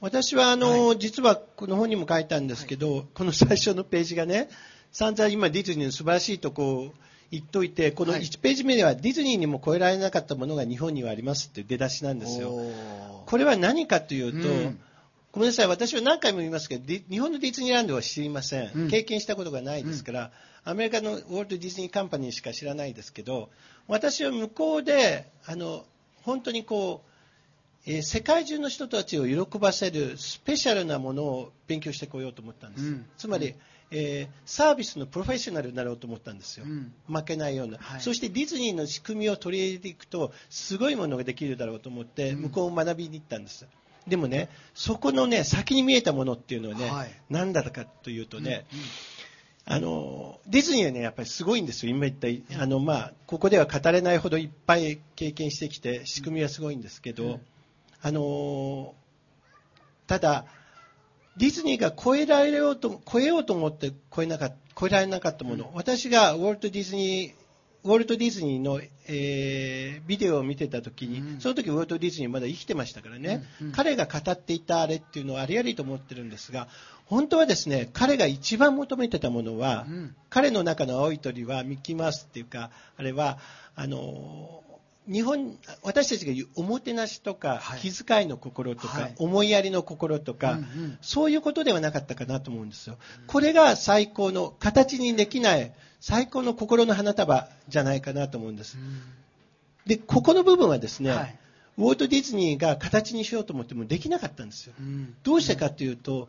[0.00, 4.48] 私はあの、実はこの本にも書いたんですけど、この最初のページがね、
[4.92, 6.94] 散々今ディズニーの素晴らしいとこを
[7.32, 8.22] 言っといて、このはい。
[8.22, 12.52] 1ページ目ではディズニーにも超えられなかったものが日本にはありますっていう出だしなんですよ。
[13.26, 14.80] これは何かというと、うん。
[15.32, 18.88] ごめんなさい、私は何回も言いますけど、日本のディズニーランドは知りません。
[18.88, 20.30] 経験したことがないですから、
[20.68, 23.48] アメリカのウォルト・ディズニーカンパニーしか知らないですけど、
[23.86, 25.86] 私は向こうで、あの
[26.22, 32.84] 本当にこう、えー世界中の人たちを喜ばせるスペシャルなものを勉強してこようと思ったんです。
[32.84, 33.06] うん。
[33.16, 33.54] つまり、
[33.90, 36.66] えーサービスのプロフェッショナルになろうと思ったんですよ。
[36.66, 36.92] うん。
[37.06, 38.00] 負けないような、はい。
[38.02, 42.42] そしてディズニーの仕組みを取り入れていくとすごいものができるだろうと思ってうん。
[42.42, 43.66] 向こうを学びに行ったんです、
[44.06, 47.20] でもねそこのね先に見えたものっていうのはね、はい。
[47.30, 48.78] 何だったかというとね、うん
[49.70, 51.90] あのディズニーはねやっぱりすごいんですよ。
[51.94, 57.40] 今言ったあの、まあ、ここでは語れないほどいっぱい経験してきて仕組みはすごいんですけど、うん。
[58.00, 58.94] あの
[60.06, 60.46] ただ
[61.36, 67.37] ディズニーが超えられようと超えようと思って超えなかっ超えられなかったもの、私がウォルト・ディズニー
[67.84, 71.40] ウォルト・ディズニーの、えービデオを見てた時に、うん。
[71.40, 73.72] その時ウォルト・ディズニーまだ生きてましたからね、うんうん。
[73.72, 76.68] 彼が語っていたあれっていうのはありありと思ってるんですが
[77.04, 80.16] 本当はですね彼が一番求めてたものは、うん。
[80.30, 83.38] 彼の中の青い鳥はミッキーマウスっていうかあれは
[83.74, 84.64] あの
[85.08, 87.80] 日本私たちが言うおもてなしとか、はい。
[87.80, 89.14] 気遣いの心とか、はい。
[89.18, 90.98] 思いやりの心とか、うんうん。
[91.00, 92.98] そういうことではなかったかなと思うんですよ。
[93.26, 98.76] これが最高の形にできない最高の心の花束じゃないかなと思うんです。
[99.86, 101.38] で、ここの部分はですね、はい。
[101.78, 104.74] ウォルト・ディズニーが形にしようと思ってもできなかったんですよ。
[104.78, 105.14] うん。
[105.22, 106.28] どうしてかというと、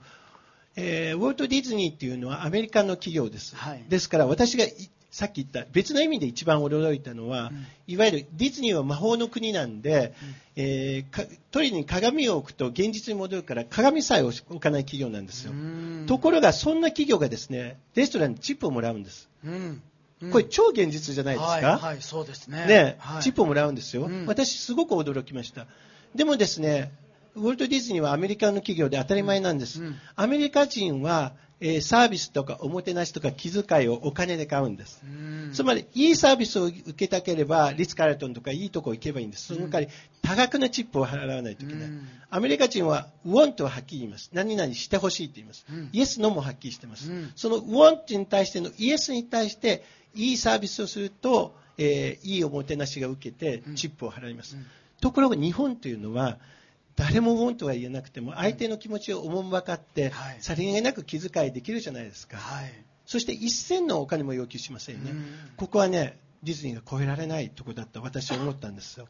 [0.76, 3.56] えーウォルト・ディズニーっていうのはアメリカの企業です。
[3.56, 3.84] はい。
[3.90, 7.66] ですから私がいさっき言った別の意味で一番驚いたのは、うん。
[7.88, 10.14] いわゆるディズニーは魔法の国なんで、
[10.56, 15.52] えーか鳥に鏡を置くと現実に戻るから鏡さえ置かない企業なんですよ。
[15.52, 16.06] うん。
[16.08, 19.30] ところがそんな企業がですねレストランにチップをもらうんです。
[19.44, 19.82] うん。
[20.22, 20.32] うん。
[20.32, 21.52] これ超現実じゃないですか？
[21.52, 22.66] はい、はい、そうですね。
[22.68, 23.24] ね、はい。
[23.24, 24.26] チップをもらうんですよ、うん。
[24.28, 25.66] 私、すごく驚きました。
[26.14, 26.92] でもですね、
[27.36, 29.82] ウォルト・ディズニーはアメリカの企業で当たり前なんです。
[29.82, 29.96] うん。
[30.16, 35.02] アメリカ人は、えーサービスとかおもてなしとか気遣いをお金で買うんです。
[35.04, 39.54] うんつまり、いいサービスを受けたければ、リッツ・カールトンとかいいとこ行けばいいんです。
[39.54, 41.88] その代わり、多額なチップを払わないといけない。
[41.88, 44.30] うんアメリカ人は、want ははっきり言います。
[44.34, 45.66] 何々してほしいって言います。
[45.70, 47.12] うんイエス、ノもはっきりしてます。
[47.12, 49.84] うんその want に対してのイエスに対して、
[50.16, 54.56] いいサービスをすると、えーいいおもてなしが受けてうん、チップを払います。
[54.56, 54.66] うん
[55.02, 56.38] ところが日本というのは、
[57.00, 62.38] 誰も want は言えなくても、相手の気持ちをおもんばかって、はいさりげなく気遣いできるじゃないですか。
[62.38, 62.72] はい
[63.06, 65.12] そして一銭のお金も要求しませんね。
[65.12, 65.26] うん
[65.58, 69.08] ここはね、ディズニーが超えられないところだった私は思ったんですよ。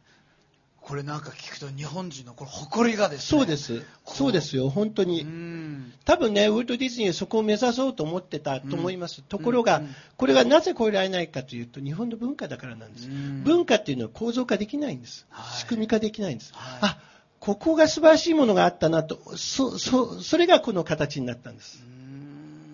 [0.82, 3.84] これなんか聞くと日本人のこれ誇りがですねそうです。
[4.06, 5.24] そうですよ、本当うに。
[5.24, 9.22] ん多分ね、ウォルト・ディズニーはそこを目指そうと思ってたと思います。
[9.22, 13.10] ところが、うんこれがなぜ超えられないかというと、日本の文化だからなんです。
[13.10, 15.26] うん文化っていうのは構造化できないんです。
[15.30, 16.54] はい仕組み化できないんです。
[16.54, 16.98] はいあ、
[17.40, 21.84] ここが素晴らしいものがあったなと、そ、そ、それがこの形になったんです。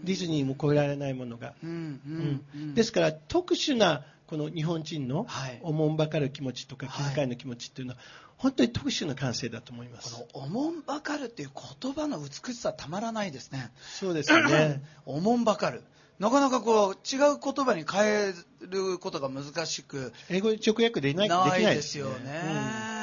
[0.03, 1.53] ディズニーも超えられないものが。
[1.63, 1.73] うんう
[2.09, 7.99] んうんですから特殊なこの日本人のはいおもんばかる気持ちとかはい気遣いの気持ちっていうのは、
[8.37, 10.15] 本当に特殊な感性だと思います。
[10.15, 11.51] この「おもんばかる」っていう
[11.81, 14.83] 言葉の美しさたまらないですねそうですね。
[15.05, 15.83] おもんばかる
[16.19, 22.31] なかなかこう違う言葉に変えることが難しく英語で直訳できないできなないいでですすよよね。
[22.31, 22.94] ね。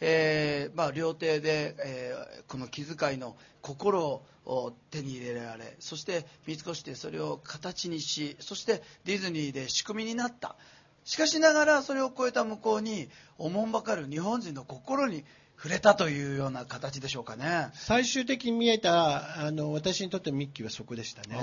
[0.00, 10.56] えーまあ、料亭で、えーこの気遣いの心を手に入れられそして見つしてそれを形にしそしてディズニーで仕組みになった
[11.04, 13.08] しかしながらそれを超えた向こうに
[13.38, 15.24] おもんばかる日本人の心に
[15.56, 17.68] 触れたというような形でしょうかね。
[17.74, 21.38] 最終的に見えたあの私にとってのミッキーはそこでしたね。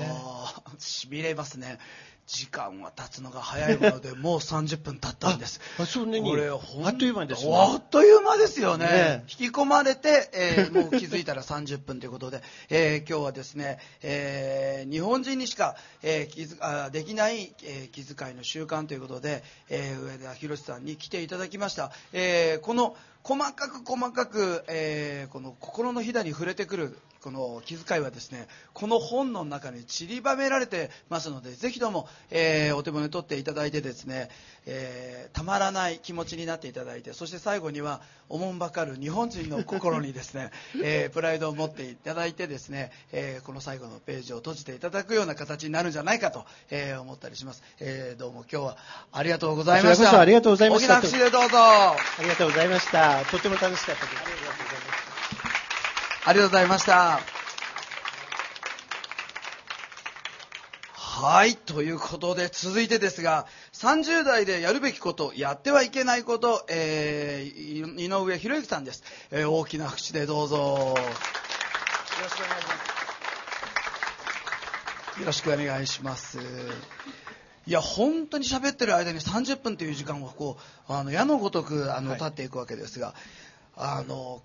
[0.79, 1.77] しびれますね
[2.27, 5.61] 時間は経つのが早いもので もう30分経ったんです。
[5.79, 7.55] あそんなにこれほんあっという間ですね。
[7.55, 8.85] あっという間ですよね。
[8.85, 34.29] ね引き込まれて、えー もう気づいたら30分ということで、えー今日はですね、えー日本人にしか、えー気づあできない、えー気遣いの習慣ということで、えー上田博さんに来ていただきました、えーこの細かく細かく、えーこの心のひだに触れてくるこの気遣いはですねこの本の中に散りばめられてますのでぜひとも、えーお手本に取っていただいてですね、
[34.65, 40.51] えーたまらない気持ちになっていただいてそして最後にはおもんばかる日本人の心にですね、
[40.83, 48.77] えープライドを持っていただいてですね、えーこの最後のページを閉じていただくような形になるんじゃないかと、えー思ったりします、えーどうも今日は
[49.11, 53.23] ありがとうございましたありがとうございました大きな拍手でどうぞありがとうございました。
[53.25, 54.46] とても楽しかったです。
[56.27, 57.21] ありがとうございました。
[60.93, 69.05] はい、ということで続いてですが、30代でやるべきこと、やってはいけないこと、えー、い井上博之さんです。
[69.31, 70.57] えー大きな口でどうぞ。
[70.57, 72.75] よろしくお願いしま
[75.15, 75.19] す。
[75.21, 76.39] よろしくお願いします。
[77.67, 80.57] いや、本当に喋ってる間に30分という時間がこ
[80.89, 83.15] う、あの、矢のごとく、あの、はい経っていくわけですが、
[83.77, 84.41] あの、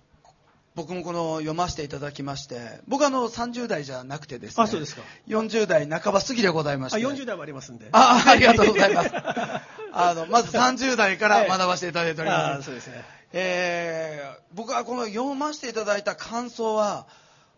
[0.75, 7.89] 僕もこの読ませていただきまして、僕はあの30代じゃなくてですね、あそうですか40代半ば過ぎでございましあ、て、40代もありますんで。
[7.91, 9.11] あありがとうございます。
[9.93, 12.61] あの、まず30代から学ばせていただいておりあます。
[12.61, 13.05] ーそうですね。
[13.33, 17.07] えー僕はこの読ませていただいた感想は、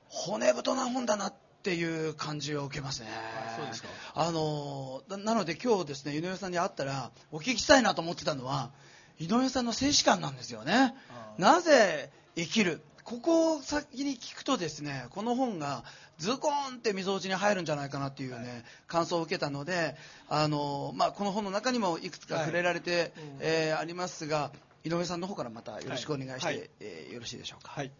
[0.07, 3.07] 骨太な本だなっていう感じを受けますね。
[3.11, 8.71] あそうですかあのななので今日ですね、井上さんに会ったら、お聞きしたいなと思ってたのは、
[9.19, 10.93] 井上さんの静止感なんですよね
[11.37, 15.83] なぜ生きるここを先に聞くとですねこの本が
[16.17, 19.95] ズコーンって溝落ちに入るんじゃないかなっていうね、感想を受けたので
[20.27, 24.51] あの、まあ、この本の中にもいくつか触れられて、うんえーありますが
[24.83, 27.71] 井上さんの方からまたよろしくお願いして、はいはいえーよろしいでしょうか？
[27.71, 27.91] はい。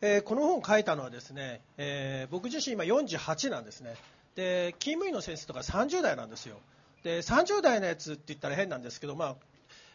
[0.00, 3.94] えーこの本を書いたのはですね、えー僕自身今48なんですね。
[4.34, 6.58] で、勤務医の先生とか30代なんですよ。
[7.04, 9.36] で、30代のやつって言ったら変なんですけど、まあ、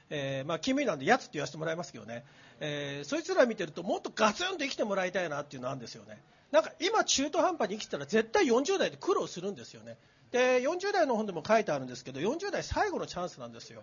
[0.09, 2.23] えーまあ、勤務医なんでやつって言わせてもらいますけどね、
[2.61, 6.21] えーそいつら見てるともっとガツンと生きてもらいたいなっていうのあるんですよね。
[6.51, 9.97] なんか今中途半端に生きてたら絶対40代で苦労するんですよね。
[10.31, 13.81] で、40代の本でも書いてあるんですけど、40代最後のチャンスなんですよ。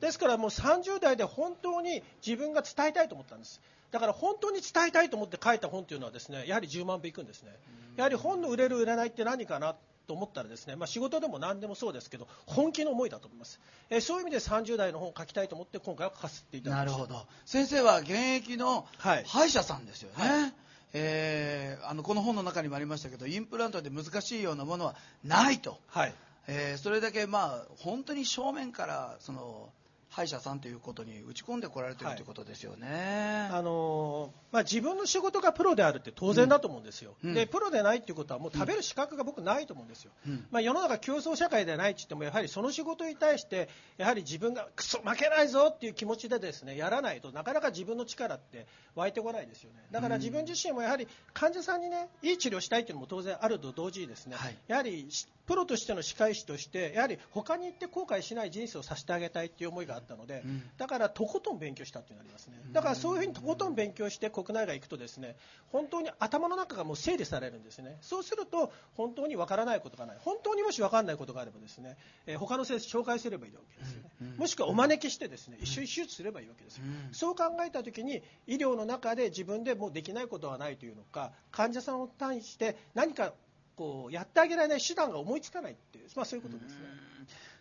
[0.00, 3.60] ですからもう30代で本当に自分が伝えたいと思ったんです。
[3.90, 7.54] だから本当に伝えたいと思って書いた本というのはですね、やはり10万部いくんですね。
[7.96, 9.74] やはり本の売れる売れないって何かな
[10.10, 13.60] と思ったらですね、まあ、仕事でも何でもそうですけど、本気の思いだと思います。
[13.90, 16.98] えーそういう意味で30代の本を書きたいと思って今回は書かせていただきました。
[16.98, 20.54] なるほど先生は現役のはい歯医者さんですよね、はい
[20.94, 26.14] えーあのこの本の中にもありましたけどインプラントで難しいようなものはないと、はい。
[26.48, 29.68] えーそれだけまあ本当に正面からその
[30.10, 37.34] 歯医者さんということに打ち込んでこられてるはいということですよね、あのーまあ、自分の仕事がプロであるって当然だと思うんですよ、うん。
[37.34, 40.46] でプロでないっていうことはもう食べる資格が僕ないと思うんですよ、うん。
[40.50, 49.78] まあ、世の中競争社会でないって言ってもやはりその仕事に対してやはり自分がクソ負けないぞっていう気持ちでですねやらないとなかなか自分の力って湧いてこないですよね。
[49.92, 54.56] だから自分自身もやはり患者さんにねいい治療したいっていうのも当然あると同時にですね、はい。
[54.66, 62.60] やはりしプロとしての歯科医師としてやはり他に行って後悔しない人生をさせてあげたいっていう思いがあったので、うんだからとことん勉強したっていうのがありますね。
[62.70, 65.34] だからそういうふうにとことん勉強して国内外行くとですね、
[65.72, 67.98] 本当に頭の中がもう整理されるんですね。
[68.00, 70.18] そうすると本当にわからないことがない。
[70.20, 74.34] 本当にもしわからないことがあればですね、えー他の先生紹介すればいいわけですね。
[74.36, 83.32] もしくはお招きしてですね、一緒に手術すればいいわけですそう考えたときに医療の中で自分でもうできないことはないというのか、患者さんを対して何か
[83.80, 86.80] こうやってあげられない手段が思いつかないっていう、まあそういうことですね。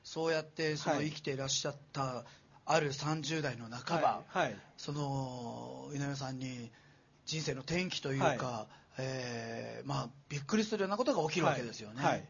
[0.04, 1.06] そうやってそのはい。
[1.06, 2.26] 生きていらっしゃった
[2.66, 4.48] ある30代の半ば、はい。
[4.48, 4.56] はい。
[4.76, 6.72] その井上さんに
[7.26, 9.02] 人生の転機というか、はい。
[9.02, 12.28] えーまあ、びっくりするようなことが起きるわけですよね。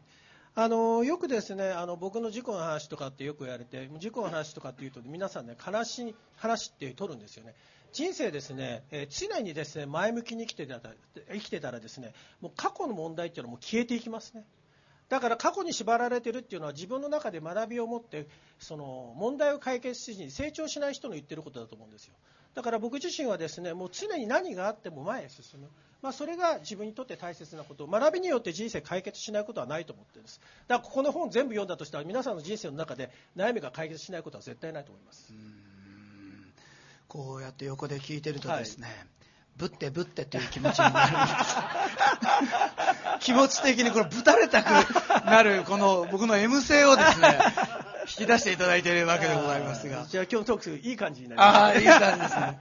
[0.54, 7.54] あのよくですねあの僕の事故の話とかってよく言われて事故の話とかっていうと皆さんね悲しい話って取るんですよね
[7.92, 10.80] 人生ですね、えー常にですね前向きに生きてたら
[11.32, 14.44] 生きてたらですねもう過去の問題っていうのも消えていきますね。
[15.08, 18.28] だから過去に縛られてるっていうのは自分の中で学びを持って
[18.60, 22.14] その問題を解決しずに成長しない人の言ってることだと思うんですよ。
[22.54, 25.68] だから僕自身はですねもう常に何があっても前へ進む、
[26.02, 27.86] まあ、それが自分にとって大切なこと。
[27.88, 30.40] 学びによって人生解決しないことはないと思ってるんです。
[30.68, 35.32] だからここの本全部読んだとしたら皆さんの人生の中で悩みが解決しないことは絶対ないと思います。
[37.10, 38.86] こうやって横で聞いてるとですね、
[39.56, 41.56] ぶってぶってという気持ちになるんです。
[43.26, 44.68] 気持ち的にこれぶたれたく
[45.26, 47.36] なる この僕の M 性をですね
[48.02, 50.06] 引き出していただいているわけでございますが。
[50.08, 51.56] じゃあ今日のトークいい感じになります。
[51.56, 52.60] ああいい感じですね。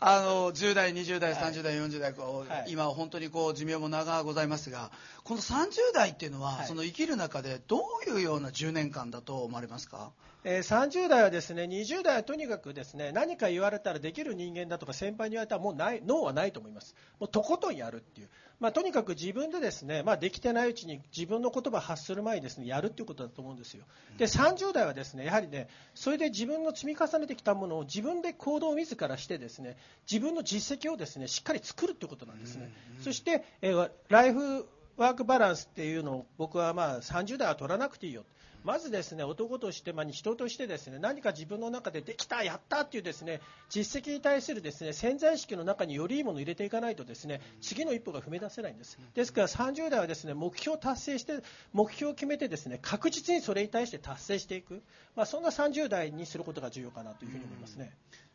[0.00, 2.72] あの10代20代30代40代はい。
[2.72, 4.90] 今本当にこう寿命も長ございますが
[5.22, 6.66] この30代っていうのは、はい。
[6.66, 10.12] その生きる中でどういうような10年間だと思われますか？
[10.48, 16.94] えー30代はですね20代はとにかくですね何か言われたらできる人間だとか先輩に言われたらもうない脳はないと思います。
[17.18, 18.28] もうとことんやるっていう、
[18.60, 23.84] まあ、とにかく自分でですね、まあ、できてないうちに自分の言葉を発する前にですねやるっていうことだと思うんですよ。
[24.18, 29.76] で30代はですねやはりねそれで自分の積み重ねてきたものを自分で行動を自らしてですね
[30.08, 38.24] 自分の実績をですねしっかり作るっていうことなんですね、そして、えーライフワークバランスっていうのを僕はまあ30代は取らなくていいよ
[38.66, 43.40] まずですね男として、まあ、人としてですね何か自分の中でできた、やったっていうですね
[43.70, 48.98] 実績に対するですね潜在意識の中によりいいものを入れていかないとですね次の一歩が踏み出せないんです。
[49.14, 51.34] ですから30代はですね目標を達成して
[51.72, 54.82] 目標を決めてですね確実にそれに対して達成していく、
[55.14, 57.92] まあ、そんな30代にすることが重要かなというふうに思いますね。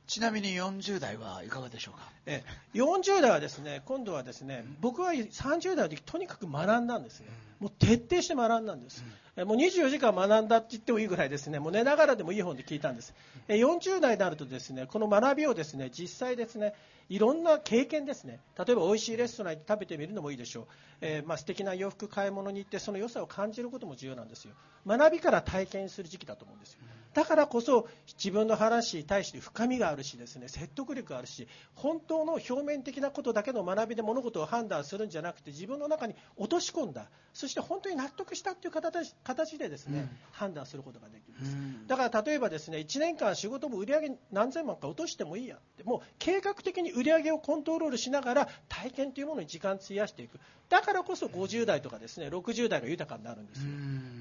[0.07, 2.09] ちなみに40代はいかがでしょうか？
[2.25, 2.77] ええ。
[2.77, 7.27] 40代はですね今度はですね僕は30代の時とにかく学んだんですね、
[7.61, 9.05] もう徹底して学んだんです、
[9.37, 11.59] えもう24時間学んだって言ってもいいぐらいですね。
[11.59, 13.13] もう寝ながらでもいい本で聞いたんです、
[13.47, 16.73] え40代になるとですねこの学びをですね実際ですね
[17.07, 18.39] いろんな経験ですね。
[18.57, 20.65] 例えば美味しいレストランに食べてみるのもいいでしょう、
[21.01, 24.55] えーまあ素敵な洋服買い物に行ってその良さを感じることも重要なんですよ。
[24.87, 26.79] 学びから体験する時期だと思うんですよ。
[27.13, 27.87] だからこそ
[28.17, 31.45] 自分の話に対して深みがあるしですね説得力があるし
[31.75, 37.09] 本当の表面的なことだけの学びで物事を判断するんじゃなくて自分の中に落とし込んだ。
[37.33, 50.39] そして本当に納得したという形形でですね、判断することができるんです、だから例えばですね1年間仕事も売り上げ何千万か落としてもいいやってもう計画的に売り上げをコントロールしながら体験というものに時間を費やしていく。
[50.69, 53.67] だからこそ50代とかですね60代が豊かになるんですよ。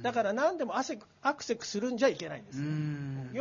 [0.02, 2.66] だから何でも汗アクセクするんじゃいけないんですよ。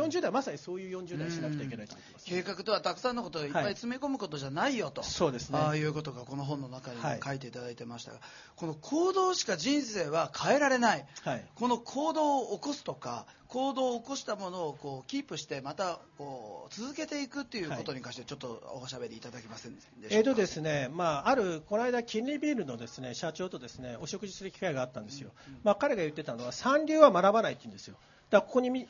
[0.04, 2.26] 40代はまさにそういう40代にしなくてはいけないと思ってます。
[2.26, 5.58] 計画とはたくさんのことをいっぱい詰め込むことじゃないよと、そうですね。
[5.58, 7.20] ああいうことがこの本の中にもはい。
[7.24, 8.20] 書いていただいてましたが、
[8.54, 11.44] この行動しか人生は変えられない、はい。
[11.54, 25.30] この行動を起こすとか行動を起こしたものをこうキープしてまたこう続けていくっていうことに関してちょっとおしゃべりいただけませんでしょうか、えーとですねまあ、あるこの間、キンリビールのですね社長とですねお食事する機会があったんですよ、
[25.64, 27.96] まあ、彼が言ってたのは三流は学ばないって言うんですよ、
[28.30, 28.86] だここにみ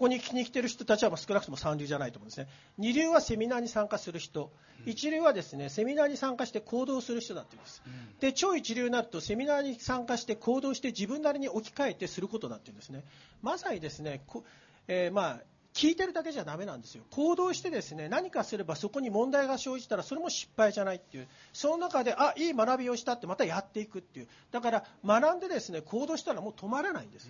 [0.00, 2.48] ここに聞きに来てる人たちはまあ少なくとも三流じゃないと思うんですね、
[2.78, 4.50] 二流はセミナーに参加する人、
[4.86, 7.82] 一流はですねセミナーに参加して行動する人だって言うんです、
[8.20, 13.04] で超一流になるとセミナーに参加して行動して自分なりに置き換えてすることだって言うんですね、
[13.42, 14.42] まさにですねこ
[14.88, 15.40] えーまあ
[15.74, 17.04] 聞いてるだけじゃダメなんですよ。
[17.10, 21.28] 行動してですね何かすればそこに問題が生じたらそれも失敗じゃないっていう。
[21.52, 24.28] その中であいい学びをしたってまたやっていくっていう。
[24.50, 27.28] だから学んでですね行動したらもう止まらないんです、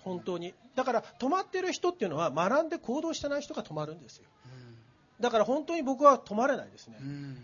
[0.00, 0.54] 本当に。
[0.74, 4.24] だから止まってる人っていうのは学んで行動してない人が止まるんですよ。
[5.20, 6.96] だから本当に僕は止まれないですね、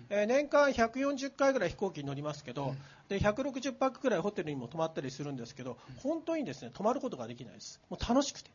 [0.09, 2.75] えー年間140回ぐらい飛行機に乗りますけど、
[3.09, 7.81] で160泊ぐらいホテルにも泊まったりするんですけど本当にですね止まることができないです。
[7.91, 8.51] もう楽しくて。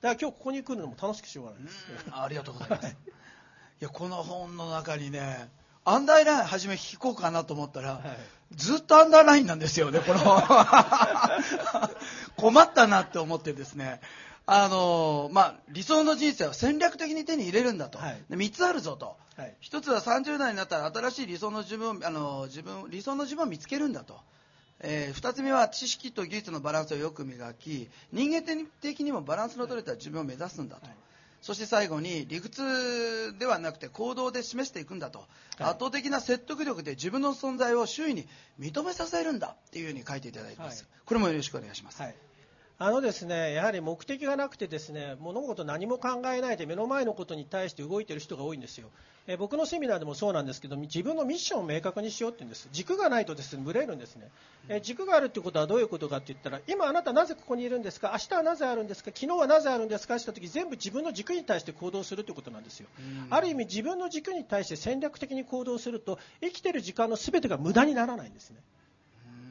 [0.00, 2.88] だから今日ここに来るのも楽しくしようがないです、ありがとうございます。
[2.88, 2.94] い
[3.80, 5.48] や、この本の中にね、
[5.84, 8.00] アンダーライン初め聞こうかなと思ったら、
[8.52, 10.18] ずっとアンダーラインなんですよね、この。
[12.42, 14.00] 困ったなって思ってですね。
[14.46, 18.20] あのまあ、理想の人生は戦略的に手に入れるんだと、はい。
[18.28, 19.54] で3つあるぞと、はい。
[19.62, 24.18] 1つは30代になったら新しい理想の自分をあの自分理想の自分を見つけるんだと、
[24.80, 28.42] え2つ目は知識と技術のバランスをよく磨き人間
[28.80, 30.88] 的にもバランスの取れた自分を目指すんだと、
[31.40, 35.28] そして最後に理屈ではなくて行動で示していくんだと、はい。
[35.70, 38.26] 圧倒的な説得力で自分の存在を周囲に
[38.58, 40.90] 認めさせるんだっていうふうに書いていただいてます、はい。
[41.06, 42.14] これもよろしくお願いします、はい
[42.78, 48.88] あのですねやはり目的がなくてですね物事何も考えないで目の前のことに対して動いている人が多いんですよ。
[49.28, 54.28] え僕のセミナーでもそうなんですけど自分のミッションを明確にしようって言うんです軸がないとですねブレるんですね。
[54.68, 58.10] え軸があるってことはどういうことかって言ったら今あなたなぜここにいるんですか？
[58.14, 59.12] 明日はなぜあるんですか？
[59.14, 60.16] 昨日はなぜあるんですか？
[60.16, 62.88] って言った時全部自分の軸に対して行動するということなんですよ。
[63.30, 68.56] ある意味自分の軸に対して戦略的に行動すると生きてる時間の全てが無駄にならないんですね。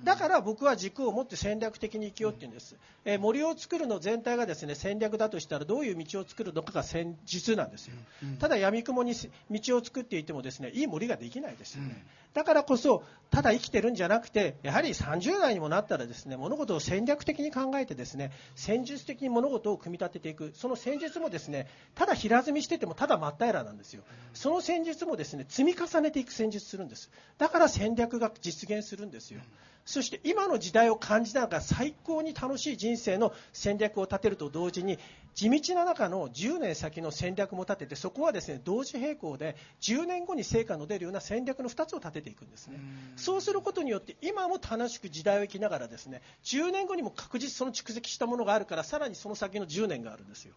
[0.03, 2.75] だから僕は軸を持って戦略的に生きようって言うんです、
[3.05, 7.95] えー森を作るの全体がですね戦略だとしたらどういう道を作るのかが戦術なんですよ、
[8.39, 9.13] ただ闇雲に
[9.51, 20.51] 道を作っていてもですねいい森ができないですよね、だからこそただ生きてるんじゃなくてやはり30代にもなったらですね物事を戦略的に考えてですね戦術的に物事を組み立てていく。
[20.55, 24.03] その戦術もですねただ平積みしててもただ真っ平らなんですよ。
[24.33, 27.09] その戦術もですね積み重ねていく戦術するんです。
[27.37, 29.41] だから戦略が実現するんですよ
[29.86, 34.99] そして今の時代を感じながら最高に楽しい人生の戦略を立てると同時に
[35.34, 42.79] 地道な中の10年先の戦略も立ててそこはですね同時並行で10年後に成果の出るような戦略の2つを立てていくんですね。
[43.15, 50.53] そうすることによって今も楽しく時代を生きながらですね10年後にも確実その蓄積したものがあるからさらにその先の10年があるんですよ。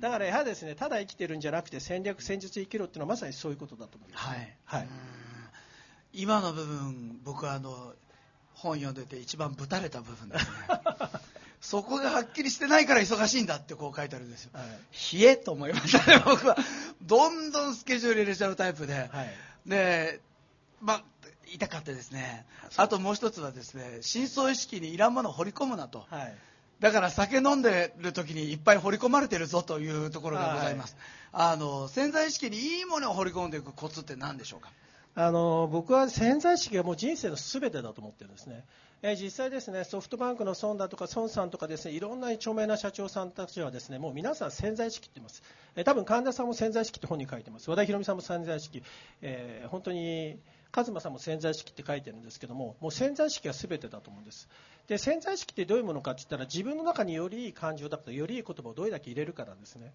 [0.00, 4.88] だからやはりですねただ生きてるんじゃなくて戦略戦術生きろっていうのはまさにそういうことだと思います、はい、はい、
[6.12, 7.94] 今の部分僕はあの
[8.58, 10.50] 本読んでて一番ぶたれた部分ですね。
[11.60, 16.56] そこがはっきりしてないから忙しいんだってこう書いてあるんですよ、はい、冷えと思いましたね 僕は。
[17.02, 19.34] どんどんスケジュール入れちゃうタイプで、はい、
[19.66, 20.20] で
[20.80, 21.04] まあ
[21.52, 22.46] 痛かったですね。
[22.76, 26.36] あともう一つはですね深層意識にいらんものを掘り込むなと、はい、
[26.80, 30.96] だから酒飲んでる時にいっぱい掘り込まれてるぞというところでございます、
[31.32, 34.70] はい、あの潜在意識にいいものを掘り込んでいくコツって何でしょうか？
[35.20, 38.64] あの僕は潜在意識がもう人生のすべてだと思ってるんですね。
[39.02, 45.42] え実際ですねソフトバンクの孫だとか孫さんとかですねいろんな著名な社長さんたちはですねもう皆さん潜在意識って言います。
[45.74, 47.68] え多分神田さんも潜在意識って本に書いてます。
[47.68, 48.84] 和田博美さんも潜在意識、
[49.20, 50.38] えー、本当に
[50.72, 54.48] 和馬さんも潜在意識って書いてるんですけどももう潜在意識が全てだと思うんです。
[54.86, 59.92] で潜在意識ってどういうものかって言ったら自分の中によりいい感情だとよりいい言葉をどれだけ入れるかなんですね。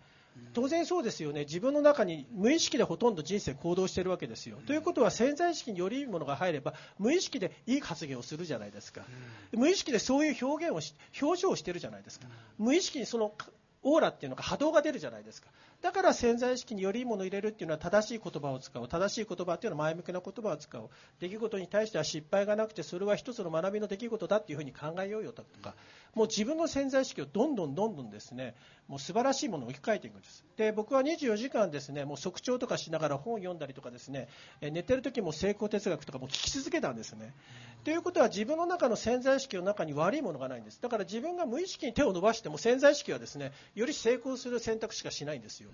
[0.54, 1.42] 当然そうですよね。
[1.42, 9.04] 自分の中に無意識でほとんど人生行動しているわけですよ、ということは潜在意識によりいいものが入れば無意識でいい発言をするじゃないですか、
[9.52, 13.34] 無意識でそういう表現をし表情をしてるじゃないですか、無意識にその
[13.84, 15.50] オーラっていうのが波動が出るじゃないですか
[15.84, 18.88] だから潜在意識によりいいものを入れるっていうのは正しい言葉を使う。
[18.88, 20.90] 正しい言葉っていうのは前向きな言葉を使う。
[21.20, 25.76] 出来事に対しては失敗がなくてそれは一つの学びの出来事だっていうふうに考えようよとか。
[26.16, 28.54] もう自分の潜在意識をどんどんどんどんですね
[28.88, 30.46] もう素晴らしいものを置き換えていくんです。
[30.56, 34.30] で僕は24時間ですねもう測調とかしながら本を読んだりとかですね
[34.62, 37.34] 寝てる時も成功哲学とかも聞き続けたんですね。
[37.84, 40.82] ということは自分の中の潜在意識の中に悪いものがないんです。
[40.82, 45.72] だから自分が無意識に手を伸ばしても潜在意識はですねより成功する選択しかしないんですよ。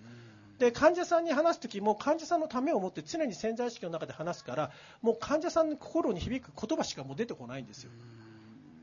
[0.59, 4.71] で患者さんに話す時も患者さんのためを思って常に潜在意識の中で話すから
[5.01, 7.91] もう患者さんの心に響く言葉しかもう出てこないんですよ。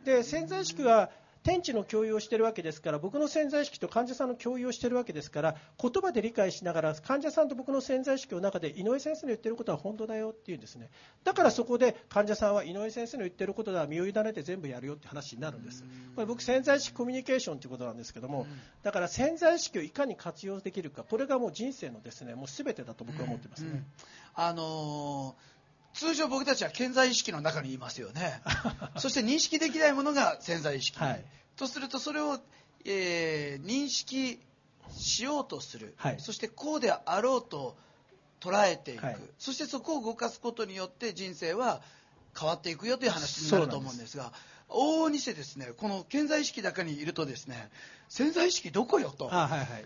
[0.05, 1.11] で潜在意識は
[1.47, 10.91] 天地の共有をしているわけですから僕の潜在意識と患者さんの共有をしているわけですから言葉で理解しながら患者さんと僕の潜在意識の中で井上先生の言っていることは本当だよっていうんですね。
[11.23, 15.85] だからそこで患者さんは井上先生の言っていることだ身を委ねて全部やるよって話になるんです。
[16.17, 18.49] これ僕潜在意識コミュニケーションということなんですけども
[18.83, 23.85] だから潜在意識をいかに活用できるかこれがもう人生のですねもう全てだと僕は思ってますね、うんうん、
[24.35, 25.56] あのー
[25.97, 28.43] 通常僕たちは潜在意識の中にいますよね。
[28.99, 31.25] そして認識できないものが潜在意識、はい、
[31.57, 32.39] とするとそれを、
[32.85, 34.39] えー、認識
[34.95, 37.77] しようとする、はい、そしてこうであろうと
[38.41, 41.81] 捉えていく、はい、そしてそこを動かすことによって人生は
[42.39, 44.33] 変わっていくよという話になると思うんですが
[44.69, 45.69] 往々にしてですね。
[45.77, 47.71] この潜在意識だけにいるとですね
[48.09, 49.31] 潜在意識どこよと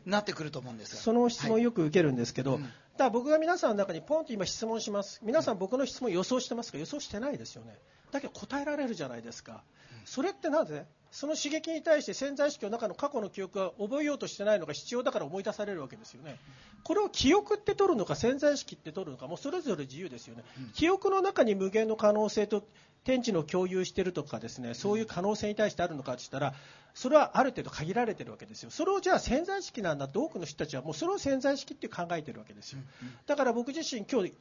[0.06, 5.20] なってくると思うんですが、その質問よく受けるんですけど、うん、だから僕が皆さんの中にポンと今質問します。
[5.22, 6.76] 皆さん僕の質問予想してますか？
[6.76, 7.78] 予想してないですよね。
[8.12, 9.62] だけど答えられるじゃないですか、
[10.04, 10.84] それってなぜ？
[11.12, 16.38] その刺激に対して潜在意識の中の過去の記憶が覚えようとしてないのが必要だから思い出されるわけですよね。
[16.84, 20.44] これを記憶って取るのか潜在意識って取るのかもうそれぞれ自由ですよね。
[20.74, 22.64] 記憶の中に無限の可能性と
[23.02, 26.54] 天地の共有してるとかですねそういう可能性に対してあるのかって言ったら
[26.94, 28.70] それはある程度限られてるわけですよ。
[28.70, 32.78] それをじゃあ潜在意識なんだって多くの人たちはもうそれを潜在意識って考えてるわけですよ。
[33.26, 34.32] だから僕自身今日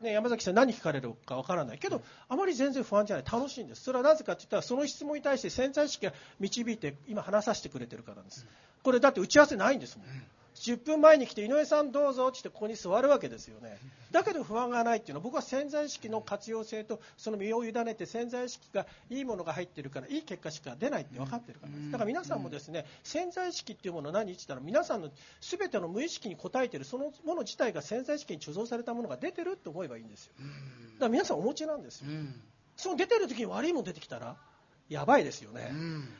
[0.00, 3.24] ね、山崎さん何聞かれるかわからないけどあまり全然不安じゃない。
[3.30, 3.82] 楽しいんです。
[3.82, 8.46] それはなぜかといったらその質問に対して潜在意識が導いて今話させてくれてるからです。
[8.82, 10.06] これだって打ち合わせないんですもん
[10.60, 13.78] 10分前に来て井上さんどうぞってってここに座るわけですよね。
[14.10, 21.90] だけど不安がないっていうのは僕は潜在意識の活用性とその身を委ねて潜在意識がいいものが入ってるからいい結果しか出ないって分かってるからです。
[21.90, 30.32] だから皆さんもですね潜在意識っていうものを何言ってたら皆さんの全ての無意識に応えてるそのもの自体が潜在意識に貯蔵されたものが出てるって思えばいいんですよ。
[30.38, 30.44] だ
[31.00, 32.06] から皆さんお持ちなんですよ。
[32.76, 34.36] その出てる時に悪いもの出てきたら
[34.88, 35.70] やばいですよね、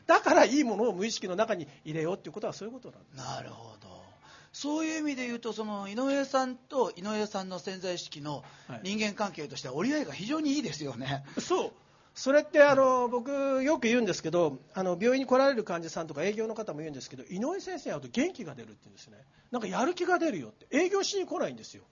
[0.05, 3.17] だからいいものを無意識の中に入れようっていうことはそういうことなんです。
[3.17, 4.08] なるほど
[4.51, 8.43] そういう意味で言うとその井上さんと井上さんの潜在意識の
[8.83, 11.23] 人間関係としては折り合いが非常にいいですよね。
[11.39, 11.71] そう。
[12.15, 13.31] それってあの僕
[13.63, 19.17] よく言うんですけどあの病院に来られる患者さんとか営業の方も言うんですけど井上先生に会うと元気が出るって言うんですね。
[19.51, 20.67] なんかやる気が出るよって。
[20.71, 21.83] 営業しに来ないんですよ。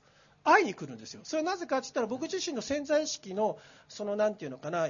[0.43, 1.21] 会いに来るんですよ。
[1.23, 4.89] それはなぜかって言ったら僕自身の潜在意識のそのなんていうのかな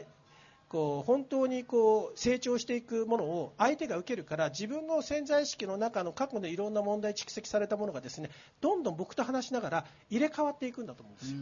[0.69, 11.37] こう本当にこう成長していくものを相手が受けるから自分の潜在意識の中の過去のいろんな問題蓄積されたものがですねどんどん僕と話しながら入れ替わっていくんだと思うんですよ。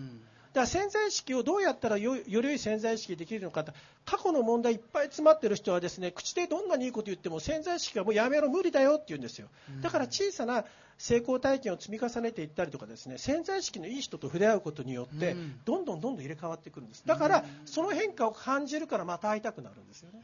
[0.55, 3.63] から潜在意識をどうやったらよより良い潜在意識ができるのか
[4.05, 9.47] 過去の問題いっぱい詰まってる人はですね口でどんなにいいこと言っても潜在意識がもうやめろ無理だよって言うんですよ。
[9.81, 10.65] だから小さな
[10.97, 15.59] 成功体験を積み重ねていったりとかですね潜在意識のいい人と触れ合うことによってうん。
[15.65, 17.03] どんどんどんどん入れ替わってくるんです。
[17.05, 20.21] だからその変化を感じるからまた会いたくなるんですよね。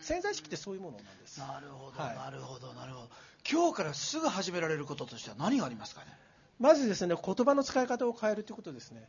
[0.00, 2.16] 潜在意識ってそういうものなんですなるほど、はい。
[2.16, 3.08] なるほどなるほど。
[3.50, 6.06] 今日からすぐ始められることとしては何がありますかね？
[6.58, 9.06] まずですね言葉の使い方を変えるということですね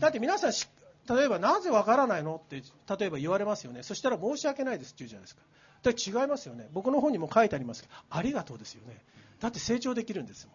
[0.00, 0.68] だって皆さんし
[1.08, 2.36] 例えばなぜわからないの？
[2.36, 2.62] って
[2.98, 3.82] 例えば言われますよね。
[3.82, 5.42] そしたら申し訳ないですって言うじゃないですか。
[5.82, 6.68] だから違いますよね。
[6.72, 9.02] 僕の本にも書いてありますけどありがとうですよね。
[9.40, 10.54] だって成長できるんですもん。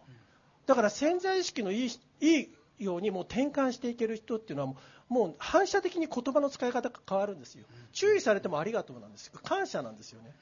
[0.66, 1.90] だから潜在意識のいい
[2.20, 2.40] い
[2.78, 4.76] いようにもう転換していける人っていうのはも
[5.10, 7.64] うもう反射的に言葉の使い方が変わるんですよ。
[7.92, 9.32] 注意されてもありがとうなんですよ。
[9.42, 10.32] 感謝なんですよね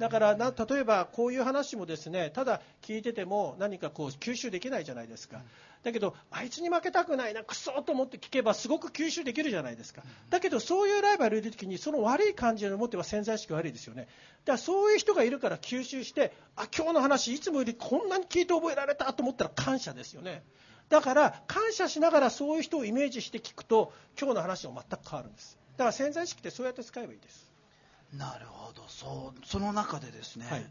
[0.00, 5.42] だからな例えばこういう話もですねただ聞いてても何かこう吸収できないじゃないですか、
[5.82, 10.02] だけどあいつに負けたくないなクソと思って聞けばすごく吸収できるじゃないですか。
[10.30, 14.08] だけどそういうライバルいる時にその悪い感じを持っては潜在意識悪いですよね。
[14.46, 20.42] だからそういう人がいるから吸収してあ今日の話いつもよりこんなに聞いて覚えられたと思ったら感謝ですよね。
[20.88, 25.58] だから感謝しながらそういう人をイメージして聞くと今日の話も全く変わるんです。
[25.76, 27.49] だから潜在意識ってそうやって使えばいいです
[28.12, 28.82] なるほど。
[28.88, 30.66] そうその中でですね、はい。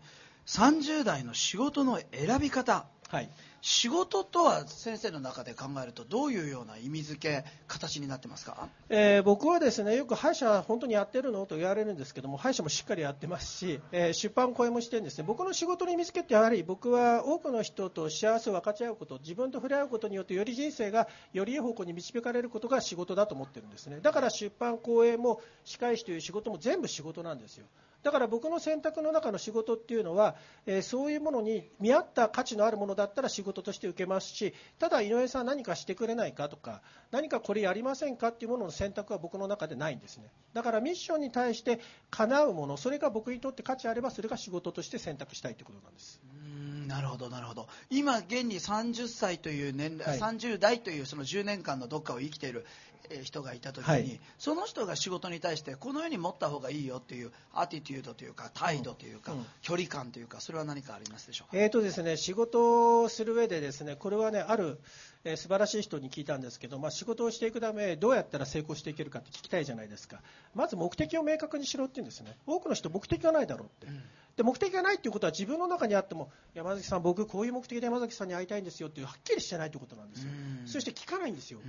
[0.50, 3.30] 30代の仕事の選び方はい。
[3.62, 8.70] 仕事とは先生の中で考えるとどういうような意味付け形になってますか？
[8.90, 15.24] えー僕はですねよく歯医者本当にやってるのと言われるんですけども歯医者もしっかりやってますし、えー出版声もしてるんですね。
[15.28, 24.00] 僕の仕事の意味付けってやはり僕は多くの人と幸せを分かち合うこと自分と触れ合うことによってより人生がよりいい方向に導かれることが仕事だと思ってるんですね。
[24.02, 27.66] だから出版講演も歯科医師という仕事も全部仕事なんですよ
[28.04, 30.36] だから僕の選択の中の仕事っていうのは、
[30.66, 36.82] えーそういうものに見合った価値のあるものだったら仕事として受けますしただ井上さん何かしてくれないかとか
[37.12, 40.32] 何かこれやりませんかっていうものの選択は僕の中でないんですね。
[40.54, 41.80] だからミッションに対して
[42.10, 46.22] 叶うものそれが僕にとって価値あればそれが仕事として選択したいということなんです。
[46.24, 47.68] うーんなるほどなるほど。
[47.90, 50.36] 今現に30歳という年齢、はい。
[50.36, 52.66] 30代というその10年間のどっかを生きている。
[52.66, 52.89] えー
[53.24, 54.20] 人がいた時に、はい。
[54.38, 59.46] その人が仕事に対してこのように持った方がいいよっていうアティテュードというか態度というか、うん。
[59.62, 64.80] 距離感というかそれは何かありますでしょうか、えーとですね、仕事をする上でですねこれはねある、
[65.24, 70.22] えー素晴らしい人に聞いたんですけど、まあ、仕事をしていくためどうやったら成功していけるかって聞きたいじゃないですか。
[70.56, 72.36] まず目的を明確にしろって言うんですね。
[72.48, 73.94] 多くの人目的がないだろうって、
[74.40, 80.30] で目的がないっていうことは自分の中にあっても山崎さん僕こういう目的で山崎さんに会いたいんですよっていうはっきりしてないってことなんですよ。
[80.32, 80.66] うん。
[80.66, 81.60] そして聞かないんですよ。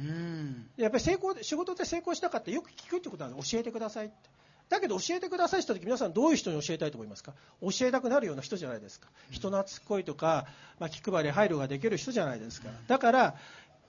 [0.77, 4.15] やっぱり成功で仕事で成功したかってよく聞くってことなんで教えてくださいって。
[4.69, 7.33] だけど教えてくださいって言った時皆さんどういう人に教えたいと思いますか？
[7.61, 9.09] 教えたくなるような人じゃないですか。
[9.33, 10.47] 人懐っこいとか、
[10.79, 12.69] まあ、気配り配慮ができる人じゃないですか。
[12.87, 13.35] だから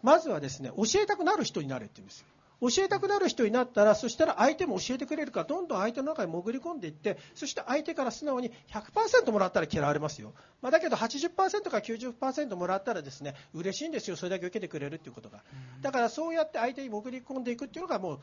[0.01, 2.25] まずはですね教えたくなる人になれって言うんですよ
[2.61, 11.33] 教えたくなる人になったらそしたら相手も教えてくれるからどんどん相手の中に潜り込んでいってそして相手から素直に100%もらったら嫌われますよ、まあ、だけど80%
[11.69, 14.15] から90%もらったらですね嬉しいんですよ。
[14.15, 15.43] それだけ受けてくれるっていうことが。
[15.81, 18.19] だからそうやって相手に潜り込んでいくっていうのがもう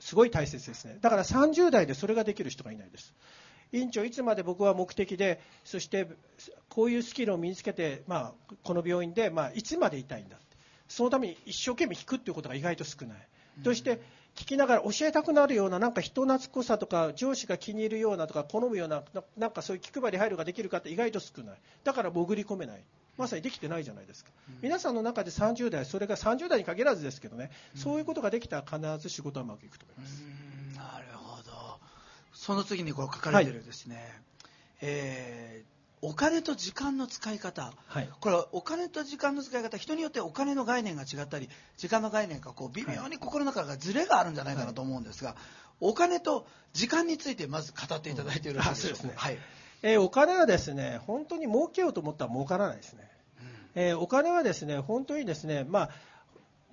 [0.00, 0.98] すごい大切ですね。
[1.00, 3.14] だから30代でそれができる人がいないです。
[3.72, 6.08] 院長いつまで僕は目的でそして
[6.68, 10.46] こういうスキルを身につけて、まあ、この病院で、まあ、いつまでいたいんだって。
[10.88, 13.28] そのために一生懸命聞くっていうことが意外と少ない、
[13.64, 14.00] そして
[14.34, 21.56] 聞きながら教えたくなるようななんか人懐っこさとか上司が気に入るようなとか好むようなななんかそういう気配り配慮ができるかって意外と少ない。
[21.84, 22.84] だから潜り込めない
[23.16, 24.30] まさにできてないじゃないですか、
[24.60, 30.22] 皆さんの中で30代それが30代に限らずですけどね、そういうことができたら必ず仕事はうまくいくと思います、
[30.76, 31.78] なるほど。
[32.34, 34.20] その次にこう書かれてるですね、
[34.82, 38.08] えーお金と時間の使い方、はい。
[38.20, 45.36] これはお金と時間の使い方人によってお金の概念が違ったり時間の概念がこう微妙に心の中がズレがあるんじゃないかなと思うんですが、
[45.80, 49.12] お金と時間についてまず語っていただいてよろしいですね。
[49.16, 49.38] はい。
[49.82, 53.10] えーお金はですね本当に儲けようと思ったら儲からないですね、
[53.74, 55.90] えーお金はですね本当にですね、まあ、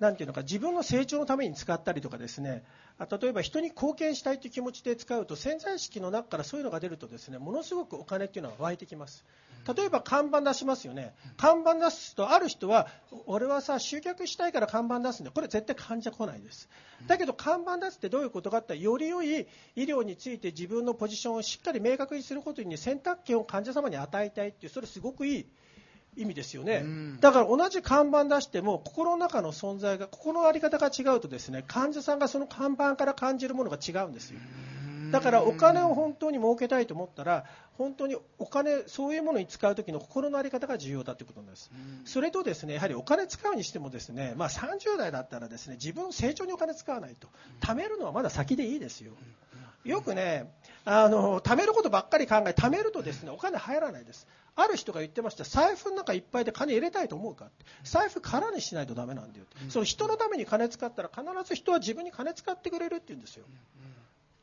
[0.00, 2.64] なんていうのか自分の成長のために使ったりとかですね。
[2.98, 9.24] あ例えば人に貢献したいという気持ちで使うと潜在意識の中からそういうのが出るとですねものすごくお金っていうのは湧いてきます。
[9.76, 11.14] 例えば看板出しますよね。
[11.36, 12.88] 看板出すとある人は
[13.26, 16.68] 俺はさ集客したいから看板出すんだこれ絶対患者来ないです。
[17.06, 25.46] だけど看板出すってどういうことかってより良い医療について自分のポジションをしっかり明確にすることに選択権を患者様に与えたいっていうそれすごくいい
[26.16, 27.20] 意味ですよね、うん。
[27.20, 34.38] だから同じ看板出しても心の中の存在が心の在り方が違うとですね患者さんがその看板から感じるものが違うんですよ。
[35.10, 37.44] だだからお金を本当に儲けたいと思ったら
[37.78, 41.70] 本当にお金そういうものに使う時の心の在り方が重要だということなんです、
[42.04, 47.28] それとですねやはりお金使うにしてもですね、まあ、30代だったらですね自分の成長にお金使わないと。
[47.60, 49.12] 貯めるのはまだ先でいいですよ、
[49.84, 50.52] よくね
[50.84, 54.26] あの貯めることばっかり考え貯めるとですねお金入らないです
[54.56, 55.44] ある人が言ってました。
[55.44, 57.50] 財布の中いっぱいで金入れたいと思うか
[57.82, 63.44] 財布空にしないとダメなんだよって、その人のために金使ったら必ず人は自分に金使ってくれるって言うんですよ、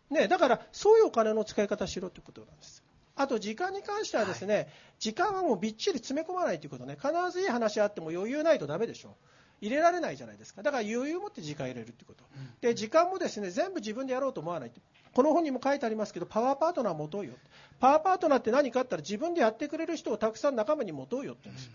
[0.09, 2.83] ね、だからそういうお金の使い方しろということなんです。
[3.15, 4.67] あと時間に関してはですね、
[4.99, 6.97] 時間はもうびっちり詰め込まないということね。
[6.99, 9.15] 必ずいい話あっても余裕ないとダメでしょ。
[9.59, 10.63] 入れられないじゃないですか。
[10.63, 12.23] だから余裕を持って時間入れるということ、
[12.61, 14.71] で時間もですね全部自分でやろうと思わない
[15.13, 17.33] この本にも書いてありますけどパワーパートナーを持とうよ。
[17.79, 21.71] パワーパートナーって何かあったら自分でやってくれる人をたくさん仲間に持とうよって言うんです。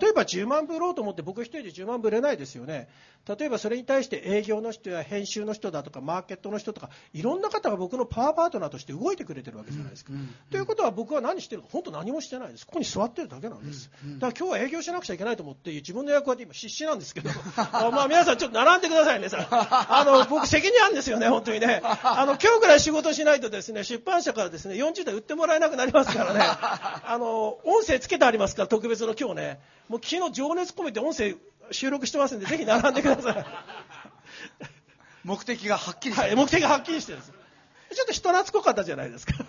[0.00, 2.88] 例えば10万部売ろうと思って僕1人で10万部売れないですよね。
[3.28, 10.12] 例えばそれに対して営業の人や編集の人だとかマーケットの人とかいろんな方が僕のパワーパートナーとして動いてくれてるわけじゃないですか、
[10.50, 12.66] ということは僕は何してるか本当何もしてないです。
[12.66, 17.30] ここに座ってるだけなんです、だから今日は営業しなくちゃいけないと思って自分の役割で今必死なんですけど。
[17.56, 21.82] あまあ皆さんちょっと並んでくださいねさあの僕責任あるんですよね本当にね。
[21.84, 26.40] あの今日ぐらい仕事しないとですね出版社からですね40代売ってもらえなくなりますからね。
[26.44, 29.60] あの音声つけてありますから特別の今日ね。
[29.88, 31.36] もう昨日情熱込めて音声
[31.70, 33.46] 収録してますんでぜひ並んでください。
[35.24, 37.32] 目的がはっきりしてはい目的がはっきりしてるんです
[37.94, 39.32] ちょっと人懐っこかったじゃないですか。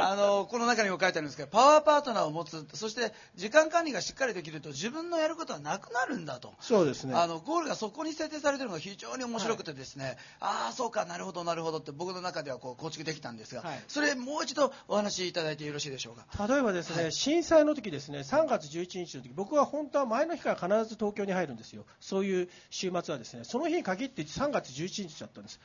[0.00, 6.54] あのこの中にも書いてあるんですけどパワーパートナーを持つそして時間管理がしっかりできると自分のやることはなくなるんだと。
[6.60, 7.14] そうですね。
[7.14, 13.84] あのゴールがそこに設定されているのが非常に面白くてですね、ああそうかなるほどなるほどって僕の中ではこう構築できたんですが、はい。
[13.88, 16.46] それもう一度お話しいただいてよろしいでしょうか？
[16.46, 17.12] 例えばですね、はい。
[17.12, 21.84] 震災の時ですね3月11日の時僕は本当は前の日から必ず東京に入るんですよ。
[22.00, 25.60] そういう週末はですねその日に限って3月11日だったんです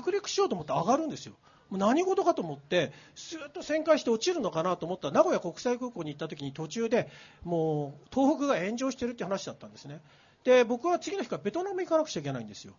[0.00, 1.34] 着陸しようと思って上がるんですよ。
[1.70, 7.10] もう何事かと思ってスーッと旋回して落ちるのかなと思ったら名古屋国際空港に行った時に途中で
[7.44, 10.00] もう東北が炎上してるって話だったんですね。
[10.44, 12.74] で僕は次の日からベトナム行かなくちゃいけないんですよ。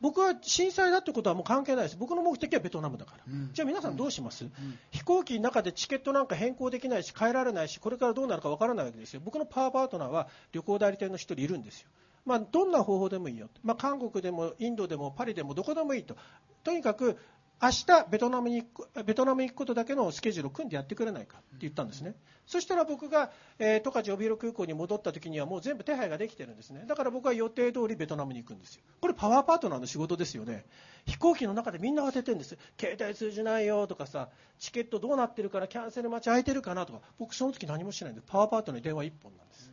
[0.00, 1.96] 僕は震災だってことはもう関係ないです。
[1.96, 3.50] 僕の目的はベトナムだから、うん。
[3.52, 4.44] じゃあ皆さんどうします、
[4.90, 9.20] 飛行機の中でチケットなんか変更できないし変えられないしこれからどうなるかわからないわけですよ。
[9.24, 11.88] 僕のパワーパートナーは旅行代理店の一人いるんですよ
[12.24, 16.16] まあ、どんな方法でもいいよ、まあ、韓国でもインドでもパリでもどこでもいいと。
[16.62, 17.18] とにかく
[17.62, 26.84] 明日ベトナムに行くベトナムに行くことだけのスケジュールを組んでやってくれないかって言ったんですね、そしたら僕が、えー、十勝帯広空港に戻った時にはもう全部手配ができてるんですね。
[26.88, 28.82] だから僕は予定通りベトナムに行くんですよ。
[29.00, 30.64] これパワーパートナーの仕事ですよね。
[31.06, 32.58] 飛行機の中でみんな当ててるんです。
[32.80, 37.00] 携帯通じないよとかさチケットどうなってるからキャンセル待ち空いてるかなとか。
[37.20, 39.71] 僕その時何もしないんでパワーパートナーに電話1本なんです。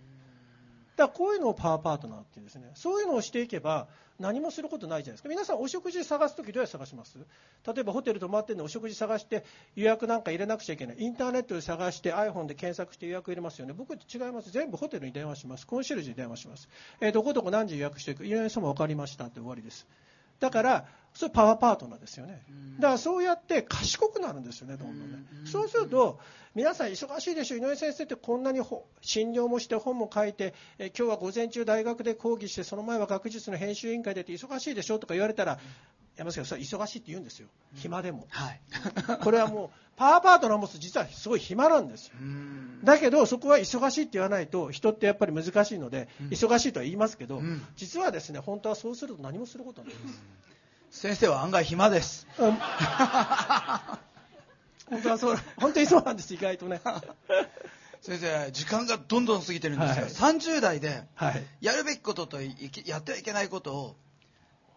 [1.00, 3.88] だからこういうのをパワーパートナーっていうですねそういうのをしていけば
[4.20, 5.30] 何もすることないじゃないですか。
[5.30, 7.18] 皆さんお食事探す時どうやって探します？
[7.66, 9.46] 例えばホテル泊まってんのお食事探して
[9.78, 10.98] 予約なんか入れなくちゃいけない。
[11.00, 13.72] インターネットで探して iPhone で検索して予約入れますよね。
[13.72, 14.52] 僕違います。
[14.52, 15.66] 全部ホテルに電話します。
[15.66, 16.68] コンシェルジュに電話します、
[17.00, 18.26] えーどこどこ何時予約していく。
[18.26, 19.88] 井上様分かりましたって終わりです。
[20.42, 20.86] だから
[21.20, 22.42] それパワーパートナーですよね。
[22.80, 25.18] だからそうやって賢くなるんですよねどんどんね。
[25.44, 26.18] そうすると
[26.56, 35.60] 皆さん忙しいでしょ井上先生ってこんなにほ診療もして本も書いてえ今日は午前中大学で講義してその前は学術の編集委員会でって忙しいでしょとか言われたら
[36.16, 37.50] 山下さん忙しいって言うんですよ。
[37.76, 38.26] 暇でも。
[38.30, 38.62] はい。
[39.22, 42.14] これはもうパワーパートナーを持つ実はすごい暇なんですよ。
[42.18, 42.80] うん。
[42.82, 47.62] だけどそこは忙しいって言わないと人ってやっぱり難しいので、忙しいとは言いますけど、うん。
[47.76, 50.22] 実はですね本当はそうすると何もすることないです、
[50.92, 52.28] 先生は案外暇です。
[52.38, 52.52] うん。
[54.90, 56.82] 本当はそう本当にそうなんです意外とね。
[58.02, 60.12] 先生時間がどんどん過ぎてるんですが、はい。
[60.12, 61.46] 30代ではい。
[61.62, 63.96] やるべきこととやってはいけないことを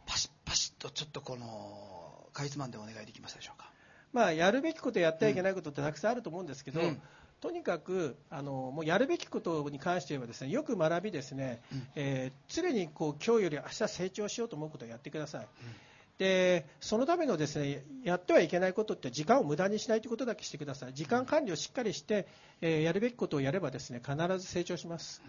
[0.06, 3.70] パシッパシッとちょっとこのかいつまんでお願いできますでしょうか。
[4.12, 7.00] まあやるべきことやってはいけないことってたくさんあると思うんですけど、うん。
[7.40, 11.86] とにかくあのもうやるべきことに関して言えばですねよく学びですね、うん。
[11.96, 15.46] えー常にこう今日より明日成長しようと思うことをやってください、
[16.22, 20.94] でそのためのですねやってはいけないことって時間を無駄にしないということだけしてください。
[20.94, 22.28] 時間管理をしっかりして、
[22.60, 25.20] えーやるべきことをやればですね必ず成長します、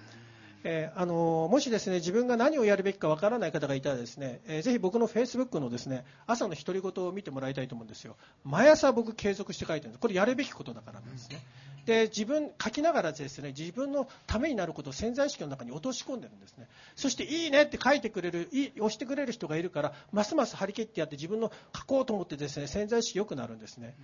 [0.63, 8.15] えーあのもしですね自分が何をやるべきかわからない方がいたらですね、えーぜひ僕のフェイスブックのですね朝の独り言を見てもらいたいと思うんですよ。
[8.43, 9.99] 毎朝僕継続して書いてるんです。
[9.99, 11.41] これやるべきことだからなんですね、
[11.85, 16.67] で自分書きながらですね自分のためになることを潜在意識の中に落とし込んでるんですね。
[16.95, 23.95] そしていいねって書いてくれるいい押してくれる人がいるからますます張り切ってやって自分の書こうと思ってですね潜在意識良くなるんですね、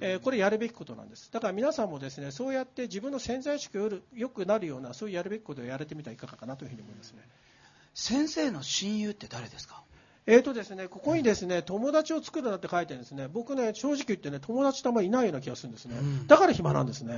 [0.00, 1.30] えーこれやるべきことなんです。
[1.30, 7.18] だから皆さんもですねそうやって自分の潜在意識が良くなるようなそういうやるべきことをやれてみたらいかがかなというふうに思いますね。
[7.94, 9.82] 先生の親友って誰ですか？
[10.28, 13.28] えーとですね、ここにですね、友達を作るなって書いてるんですね。
[13.32, 15.96] 僕ね、正直言ってね、友達とあんまりいないような気がするんですね。
[15.96, 17.16] うんだから暇なんですね。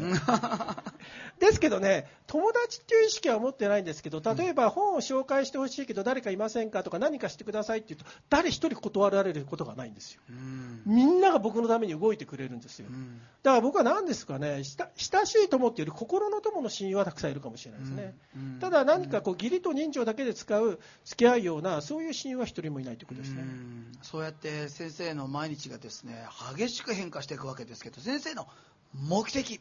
[1.40, 10.20] ですけどね、友達っていう意識は持ってないんですけど、例えば本を紹介してほしいけど誰かいませんかとか何かしてくださいって言うと、誰一人断られることがないんですよ。
[10.28, 12.88] うんみんなが僕のために動いてくれるんですよ。
[12.90, 18.14] うんだから僕は何ですかね、親親しい友っていうより心の友の親友はたくさんいるかもしれないですね。
[18.36, 23.42] うんただ何かこう義理と人情だけで使う付き合うようなそういう親友は一人もいないということですね。
[23.42, 23.92] うん。
[24.02, 26.26] そうやって先生の毎日がですね
[26.56, 28.46] 激しく変化していくわけですけど先生の
[28.94, 29.60] 目的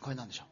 [0.00, 0.44] これなんでしょ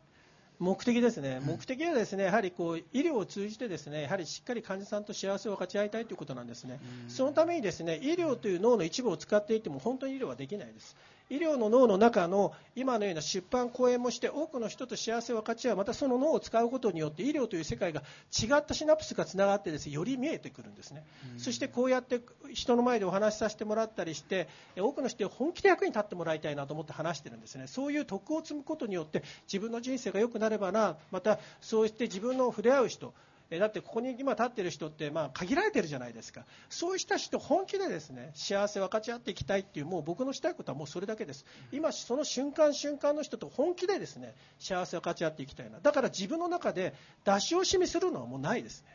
[0.58, 1.46] 目的ですね、うん。
[1.46, 7.10] 目的はですねやはりこう医療を通じてですねやはりしっかり患者さんと幸せを分かち合いたいということなんですね、うん。
[7.10, 10.96] そのためにですね医療という脳の一部を使っていても本当に医療はできないです。
[11.30, 21.04] 医療の脳の中の今のような出版、講演もして多くの人と幸せを分かち合うまたその脳を使うことによって医療という世界が違ったシナプスがつながってですねより見えてくるんですね、
[21.38, 22.20] そしてこうやって
[22.52, 27.66] 人の前でお話しさせてもらったりしてえ多くの人に本気で役に立ってもらいたいなと思って話してるんですね。
[27.68, 33.14] そういう徳を積むことによって自分の人生が良くなればなまたそうして自分の触れ合う人
[33.50, 36.46] えだってここに今立ってる人ってまあ限られてるじゃないですか。
[36.68, 41.44] そうした人本気でですね幸せを分かち合っていきたいっていうもう僕のしたいことはもうそれだけです。
[41.72, 45.80] 今その瞬間瞬間の人と本気でですね幸せを分かち合っていきたいな。
[45.80, 46.94] だから自分の中で
[47.24, 48.88] 出し惜しみするのはもうないですね。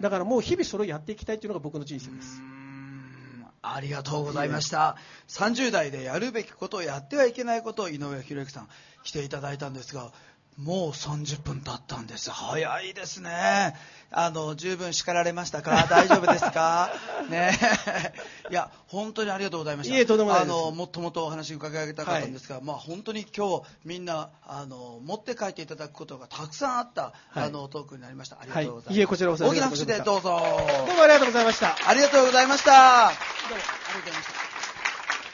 [0.00, 2.40] だからもう日々それをやっていきたいというのが僕の人生です。
[2.40, 2.54] うん。
[3.60, 4.96] ありがとうございました。
[5.28, 8.68] 30代でやるべきことやってはいけないことを井上博之さん
[9.02, 10.12] 来ていただいたんですが
[10.56, 12.30] もう30分経ったんです。
[12.30, 13.74] 早いですね。
[14.16, 15.88] あの十分叱られましたか？
[15.90, 16.90] 大丈夫ですか？
[17.28, 17.58] ね。
[18.50, 19.92] いや本当にありがとうございました。
[19.92, 20.12] いいです。
[20.12, 27.12] あのもっともっとお話伺いたかったんですが、まあ本当に今日みんなあの持って帰っていただくことがたくさんあった、はい。
[27.46, 28.36] あのトークになりました。
[28.40, 28.96] ありがとうございます、はい。
[28.98, 30.40] いえこちらこそ大きな拍手でどうぞ
[30.86, 32.70] どうもありがとうございましたありがとうございました。
[32.70, 34.53] どうもありがとうございました。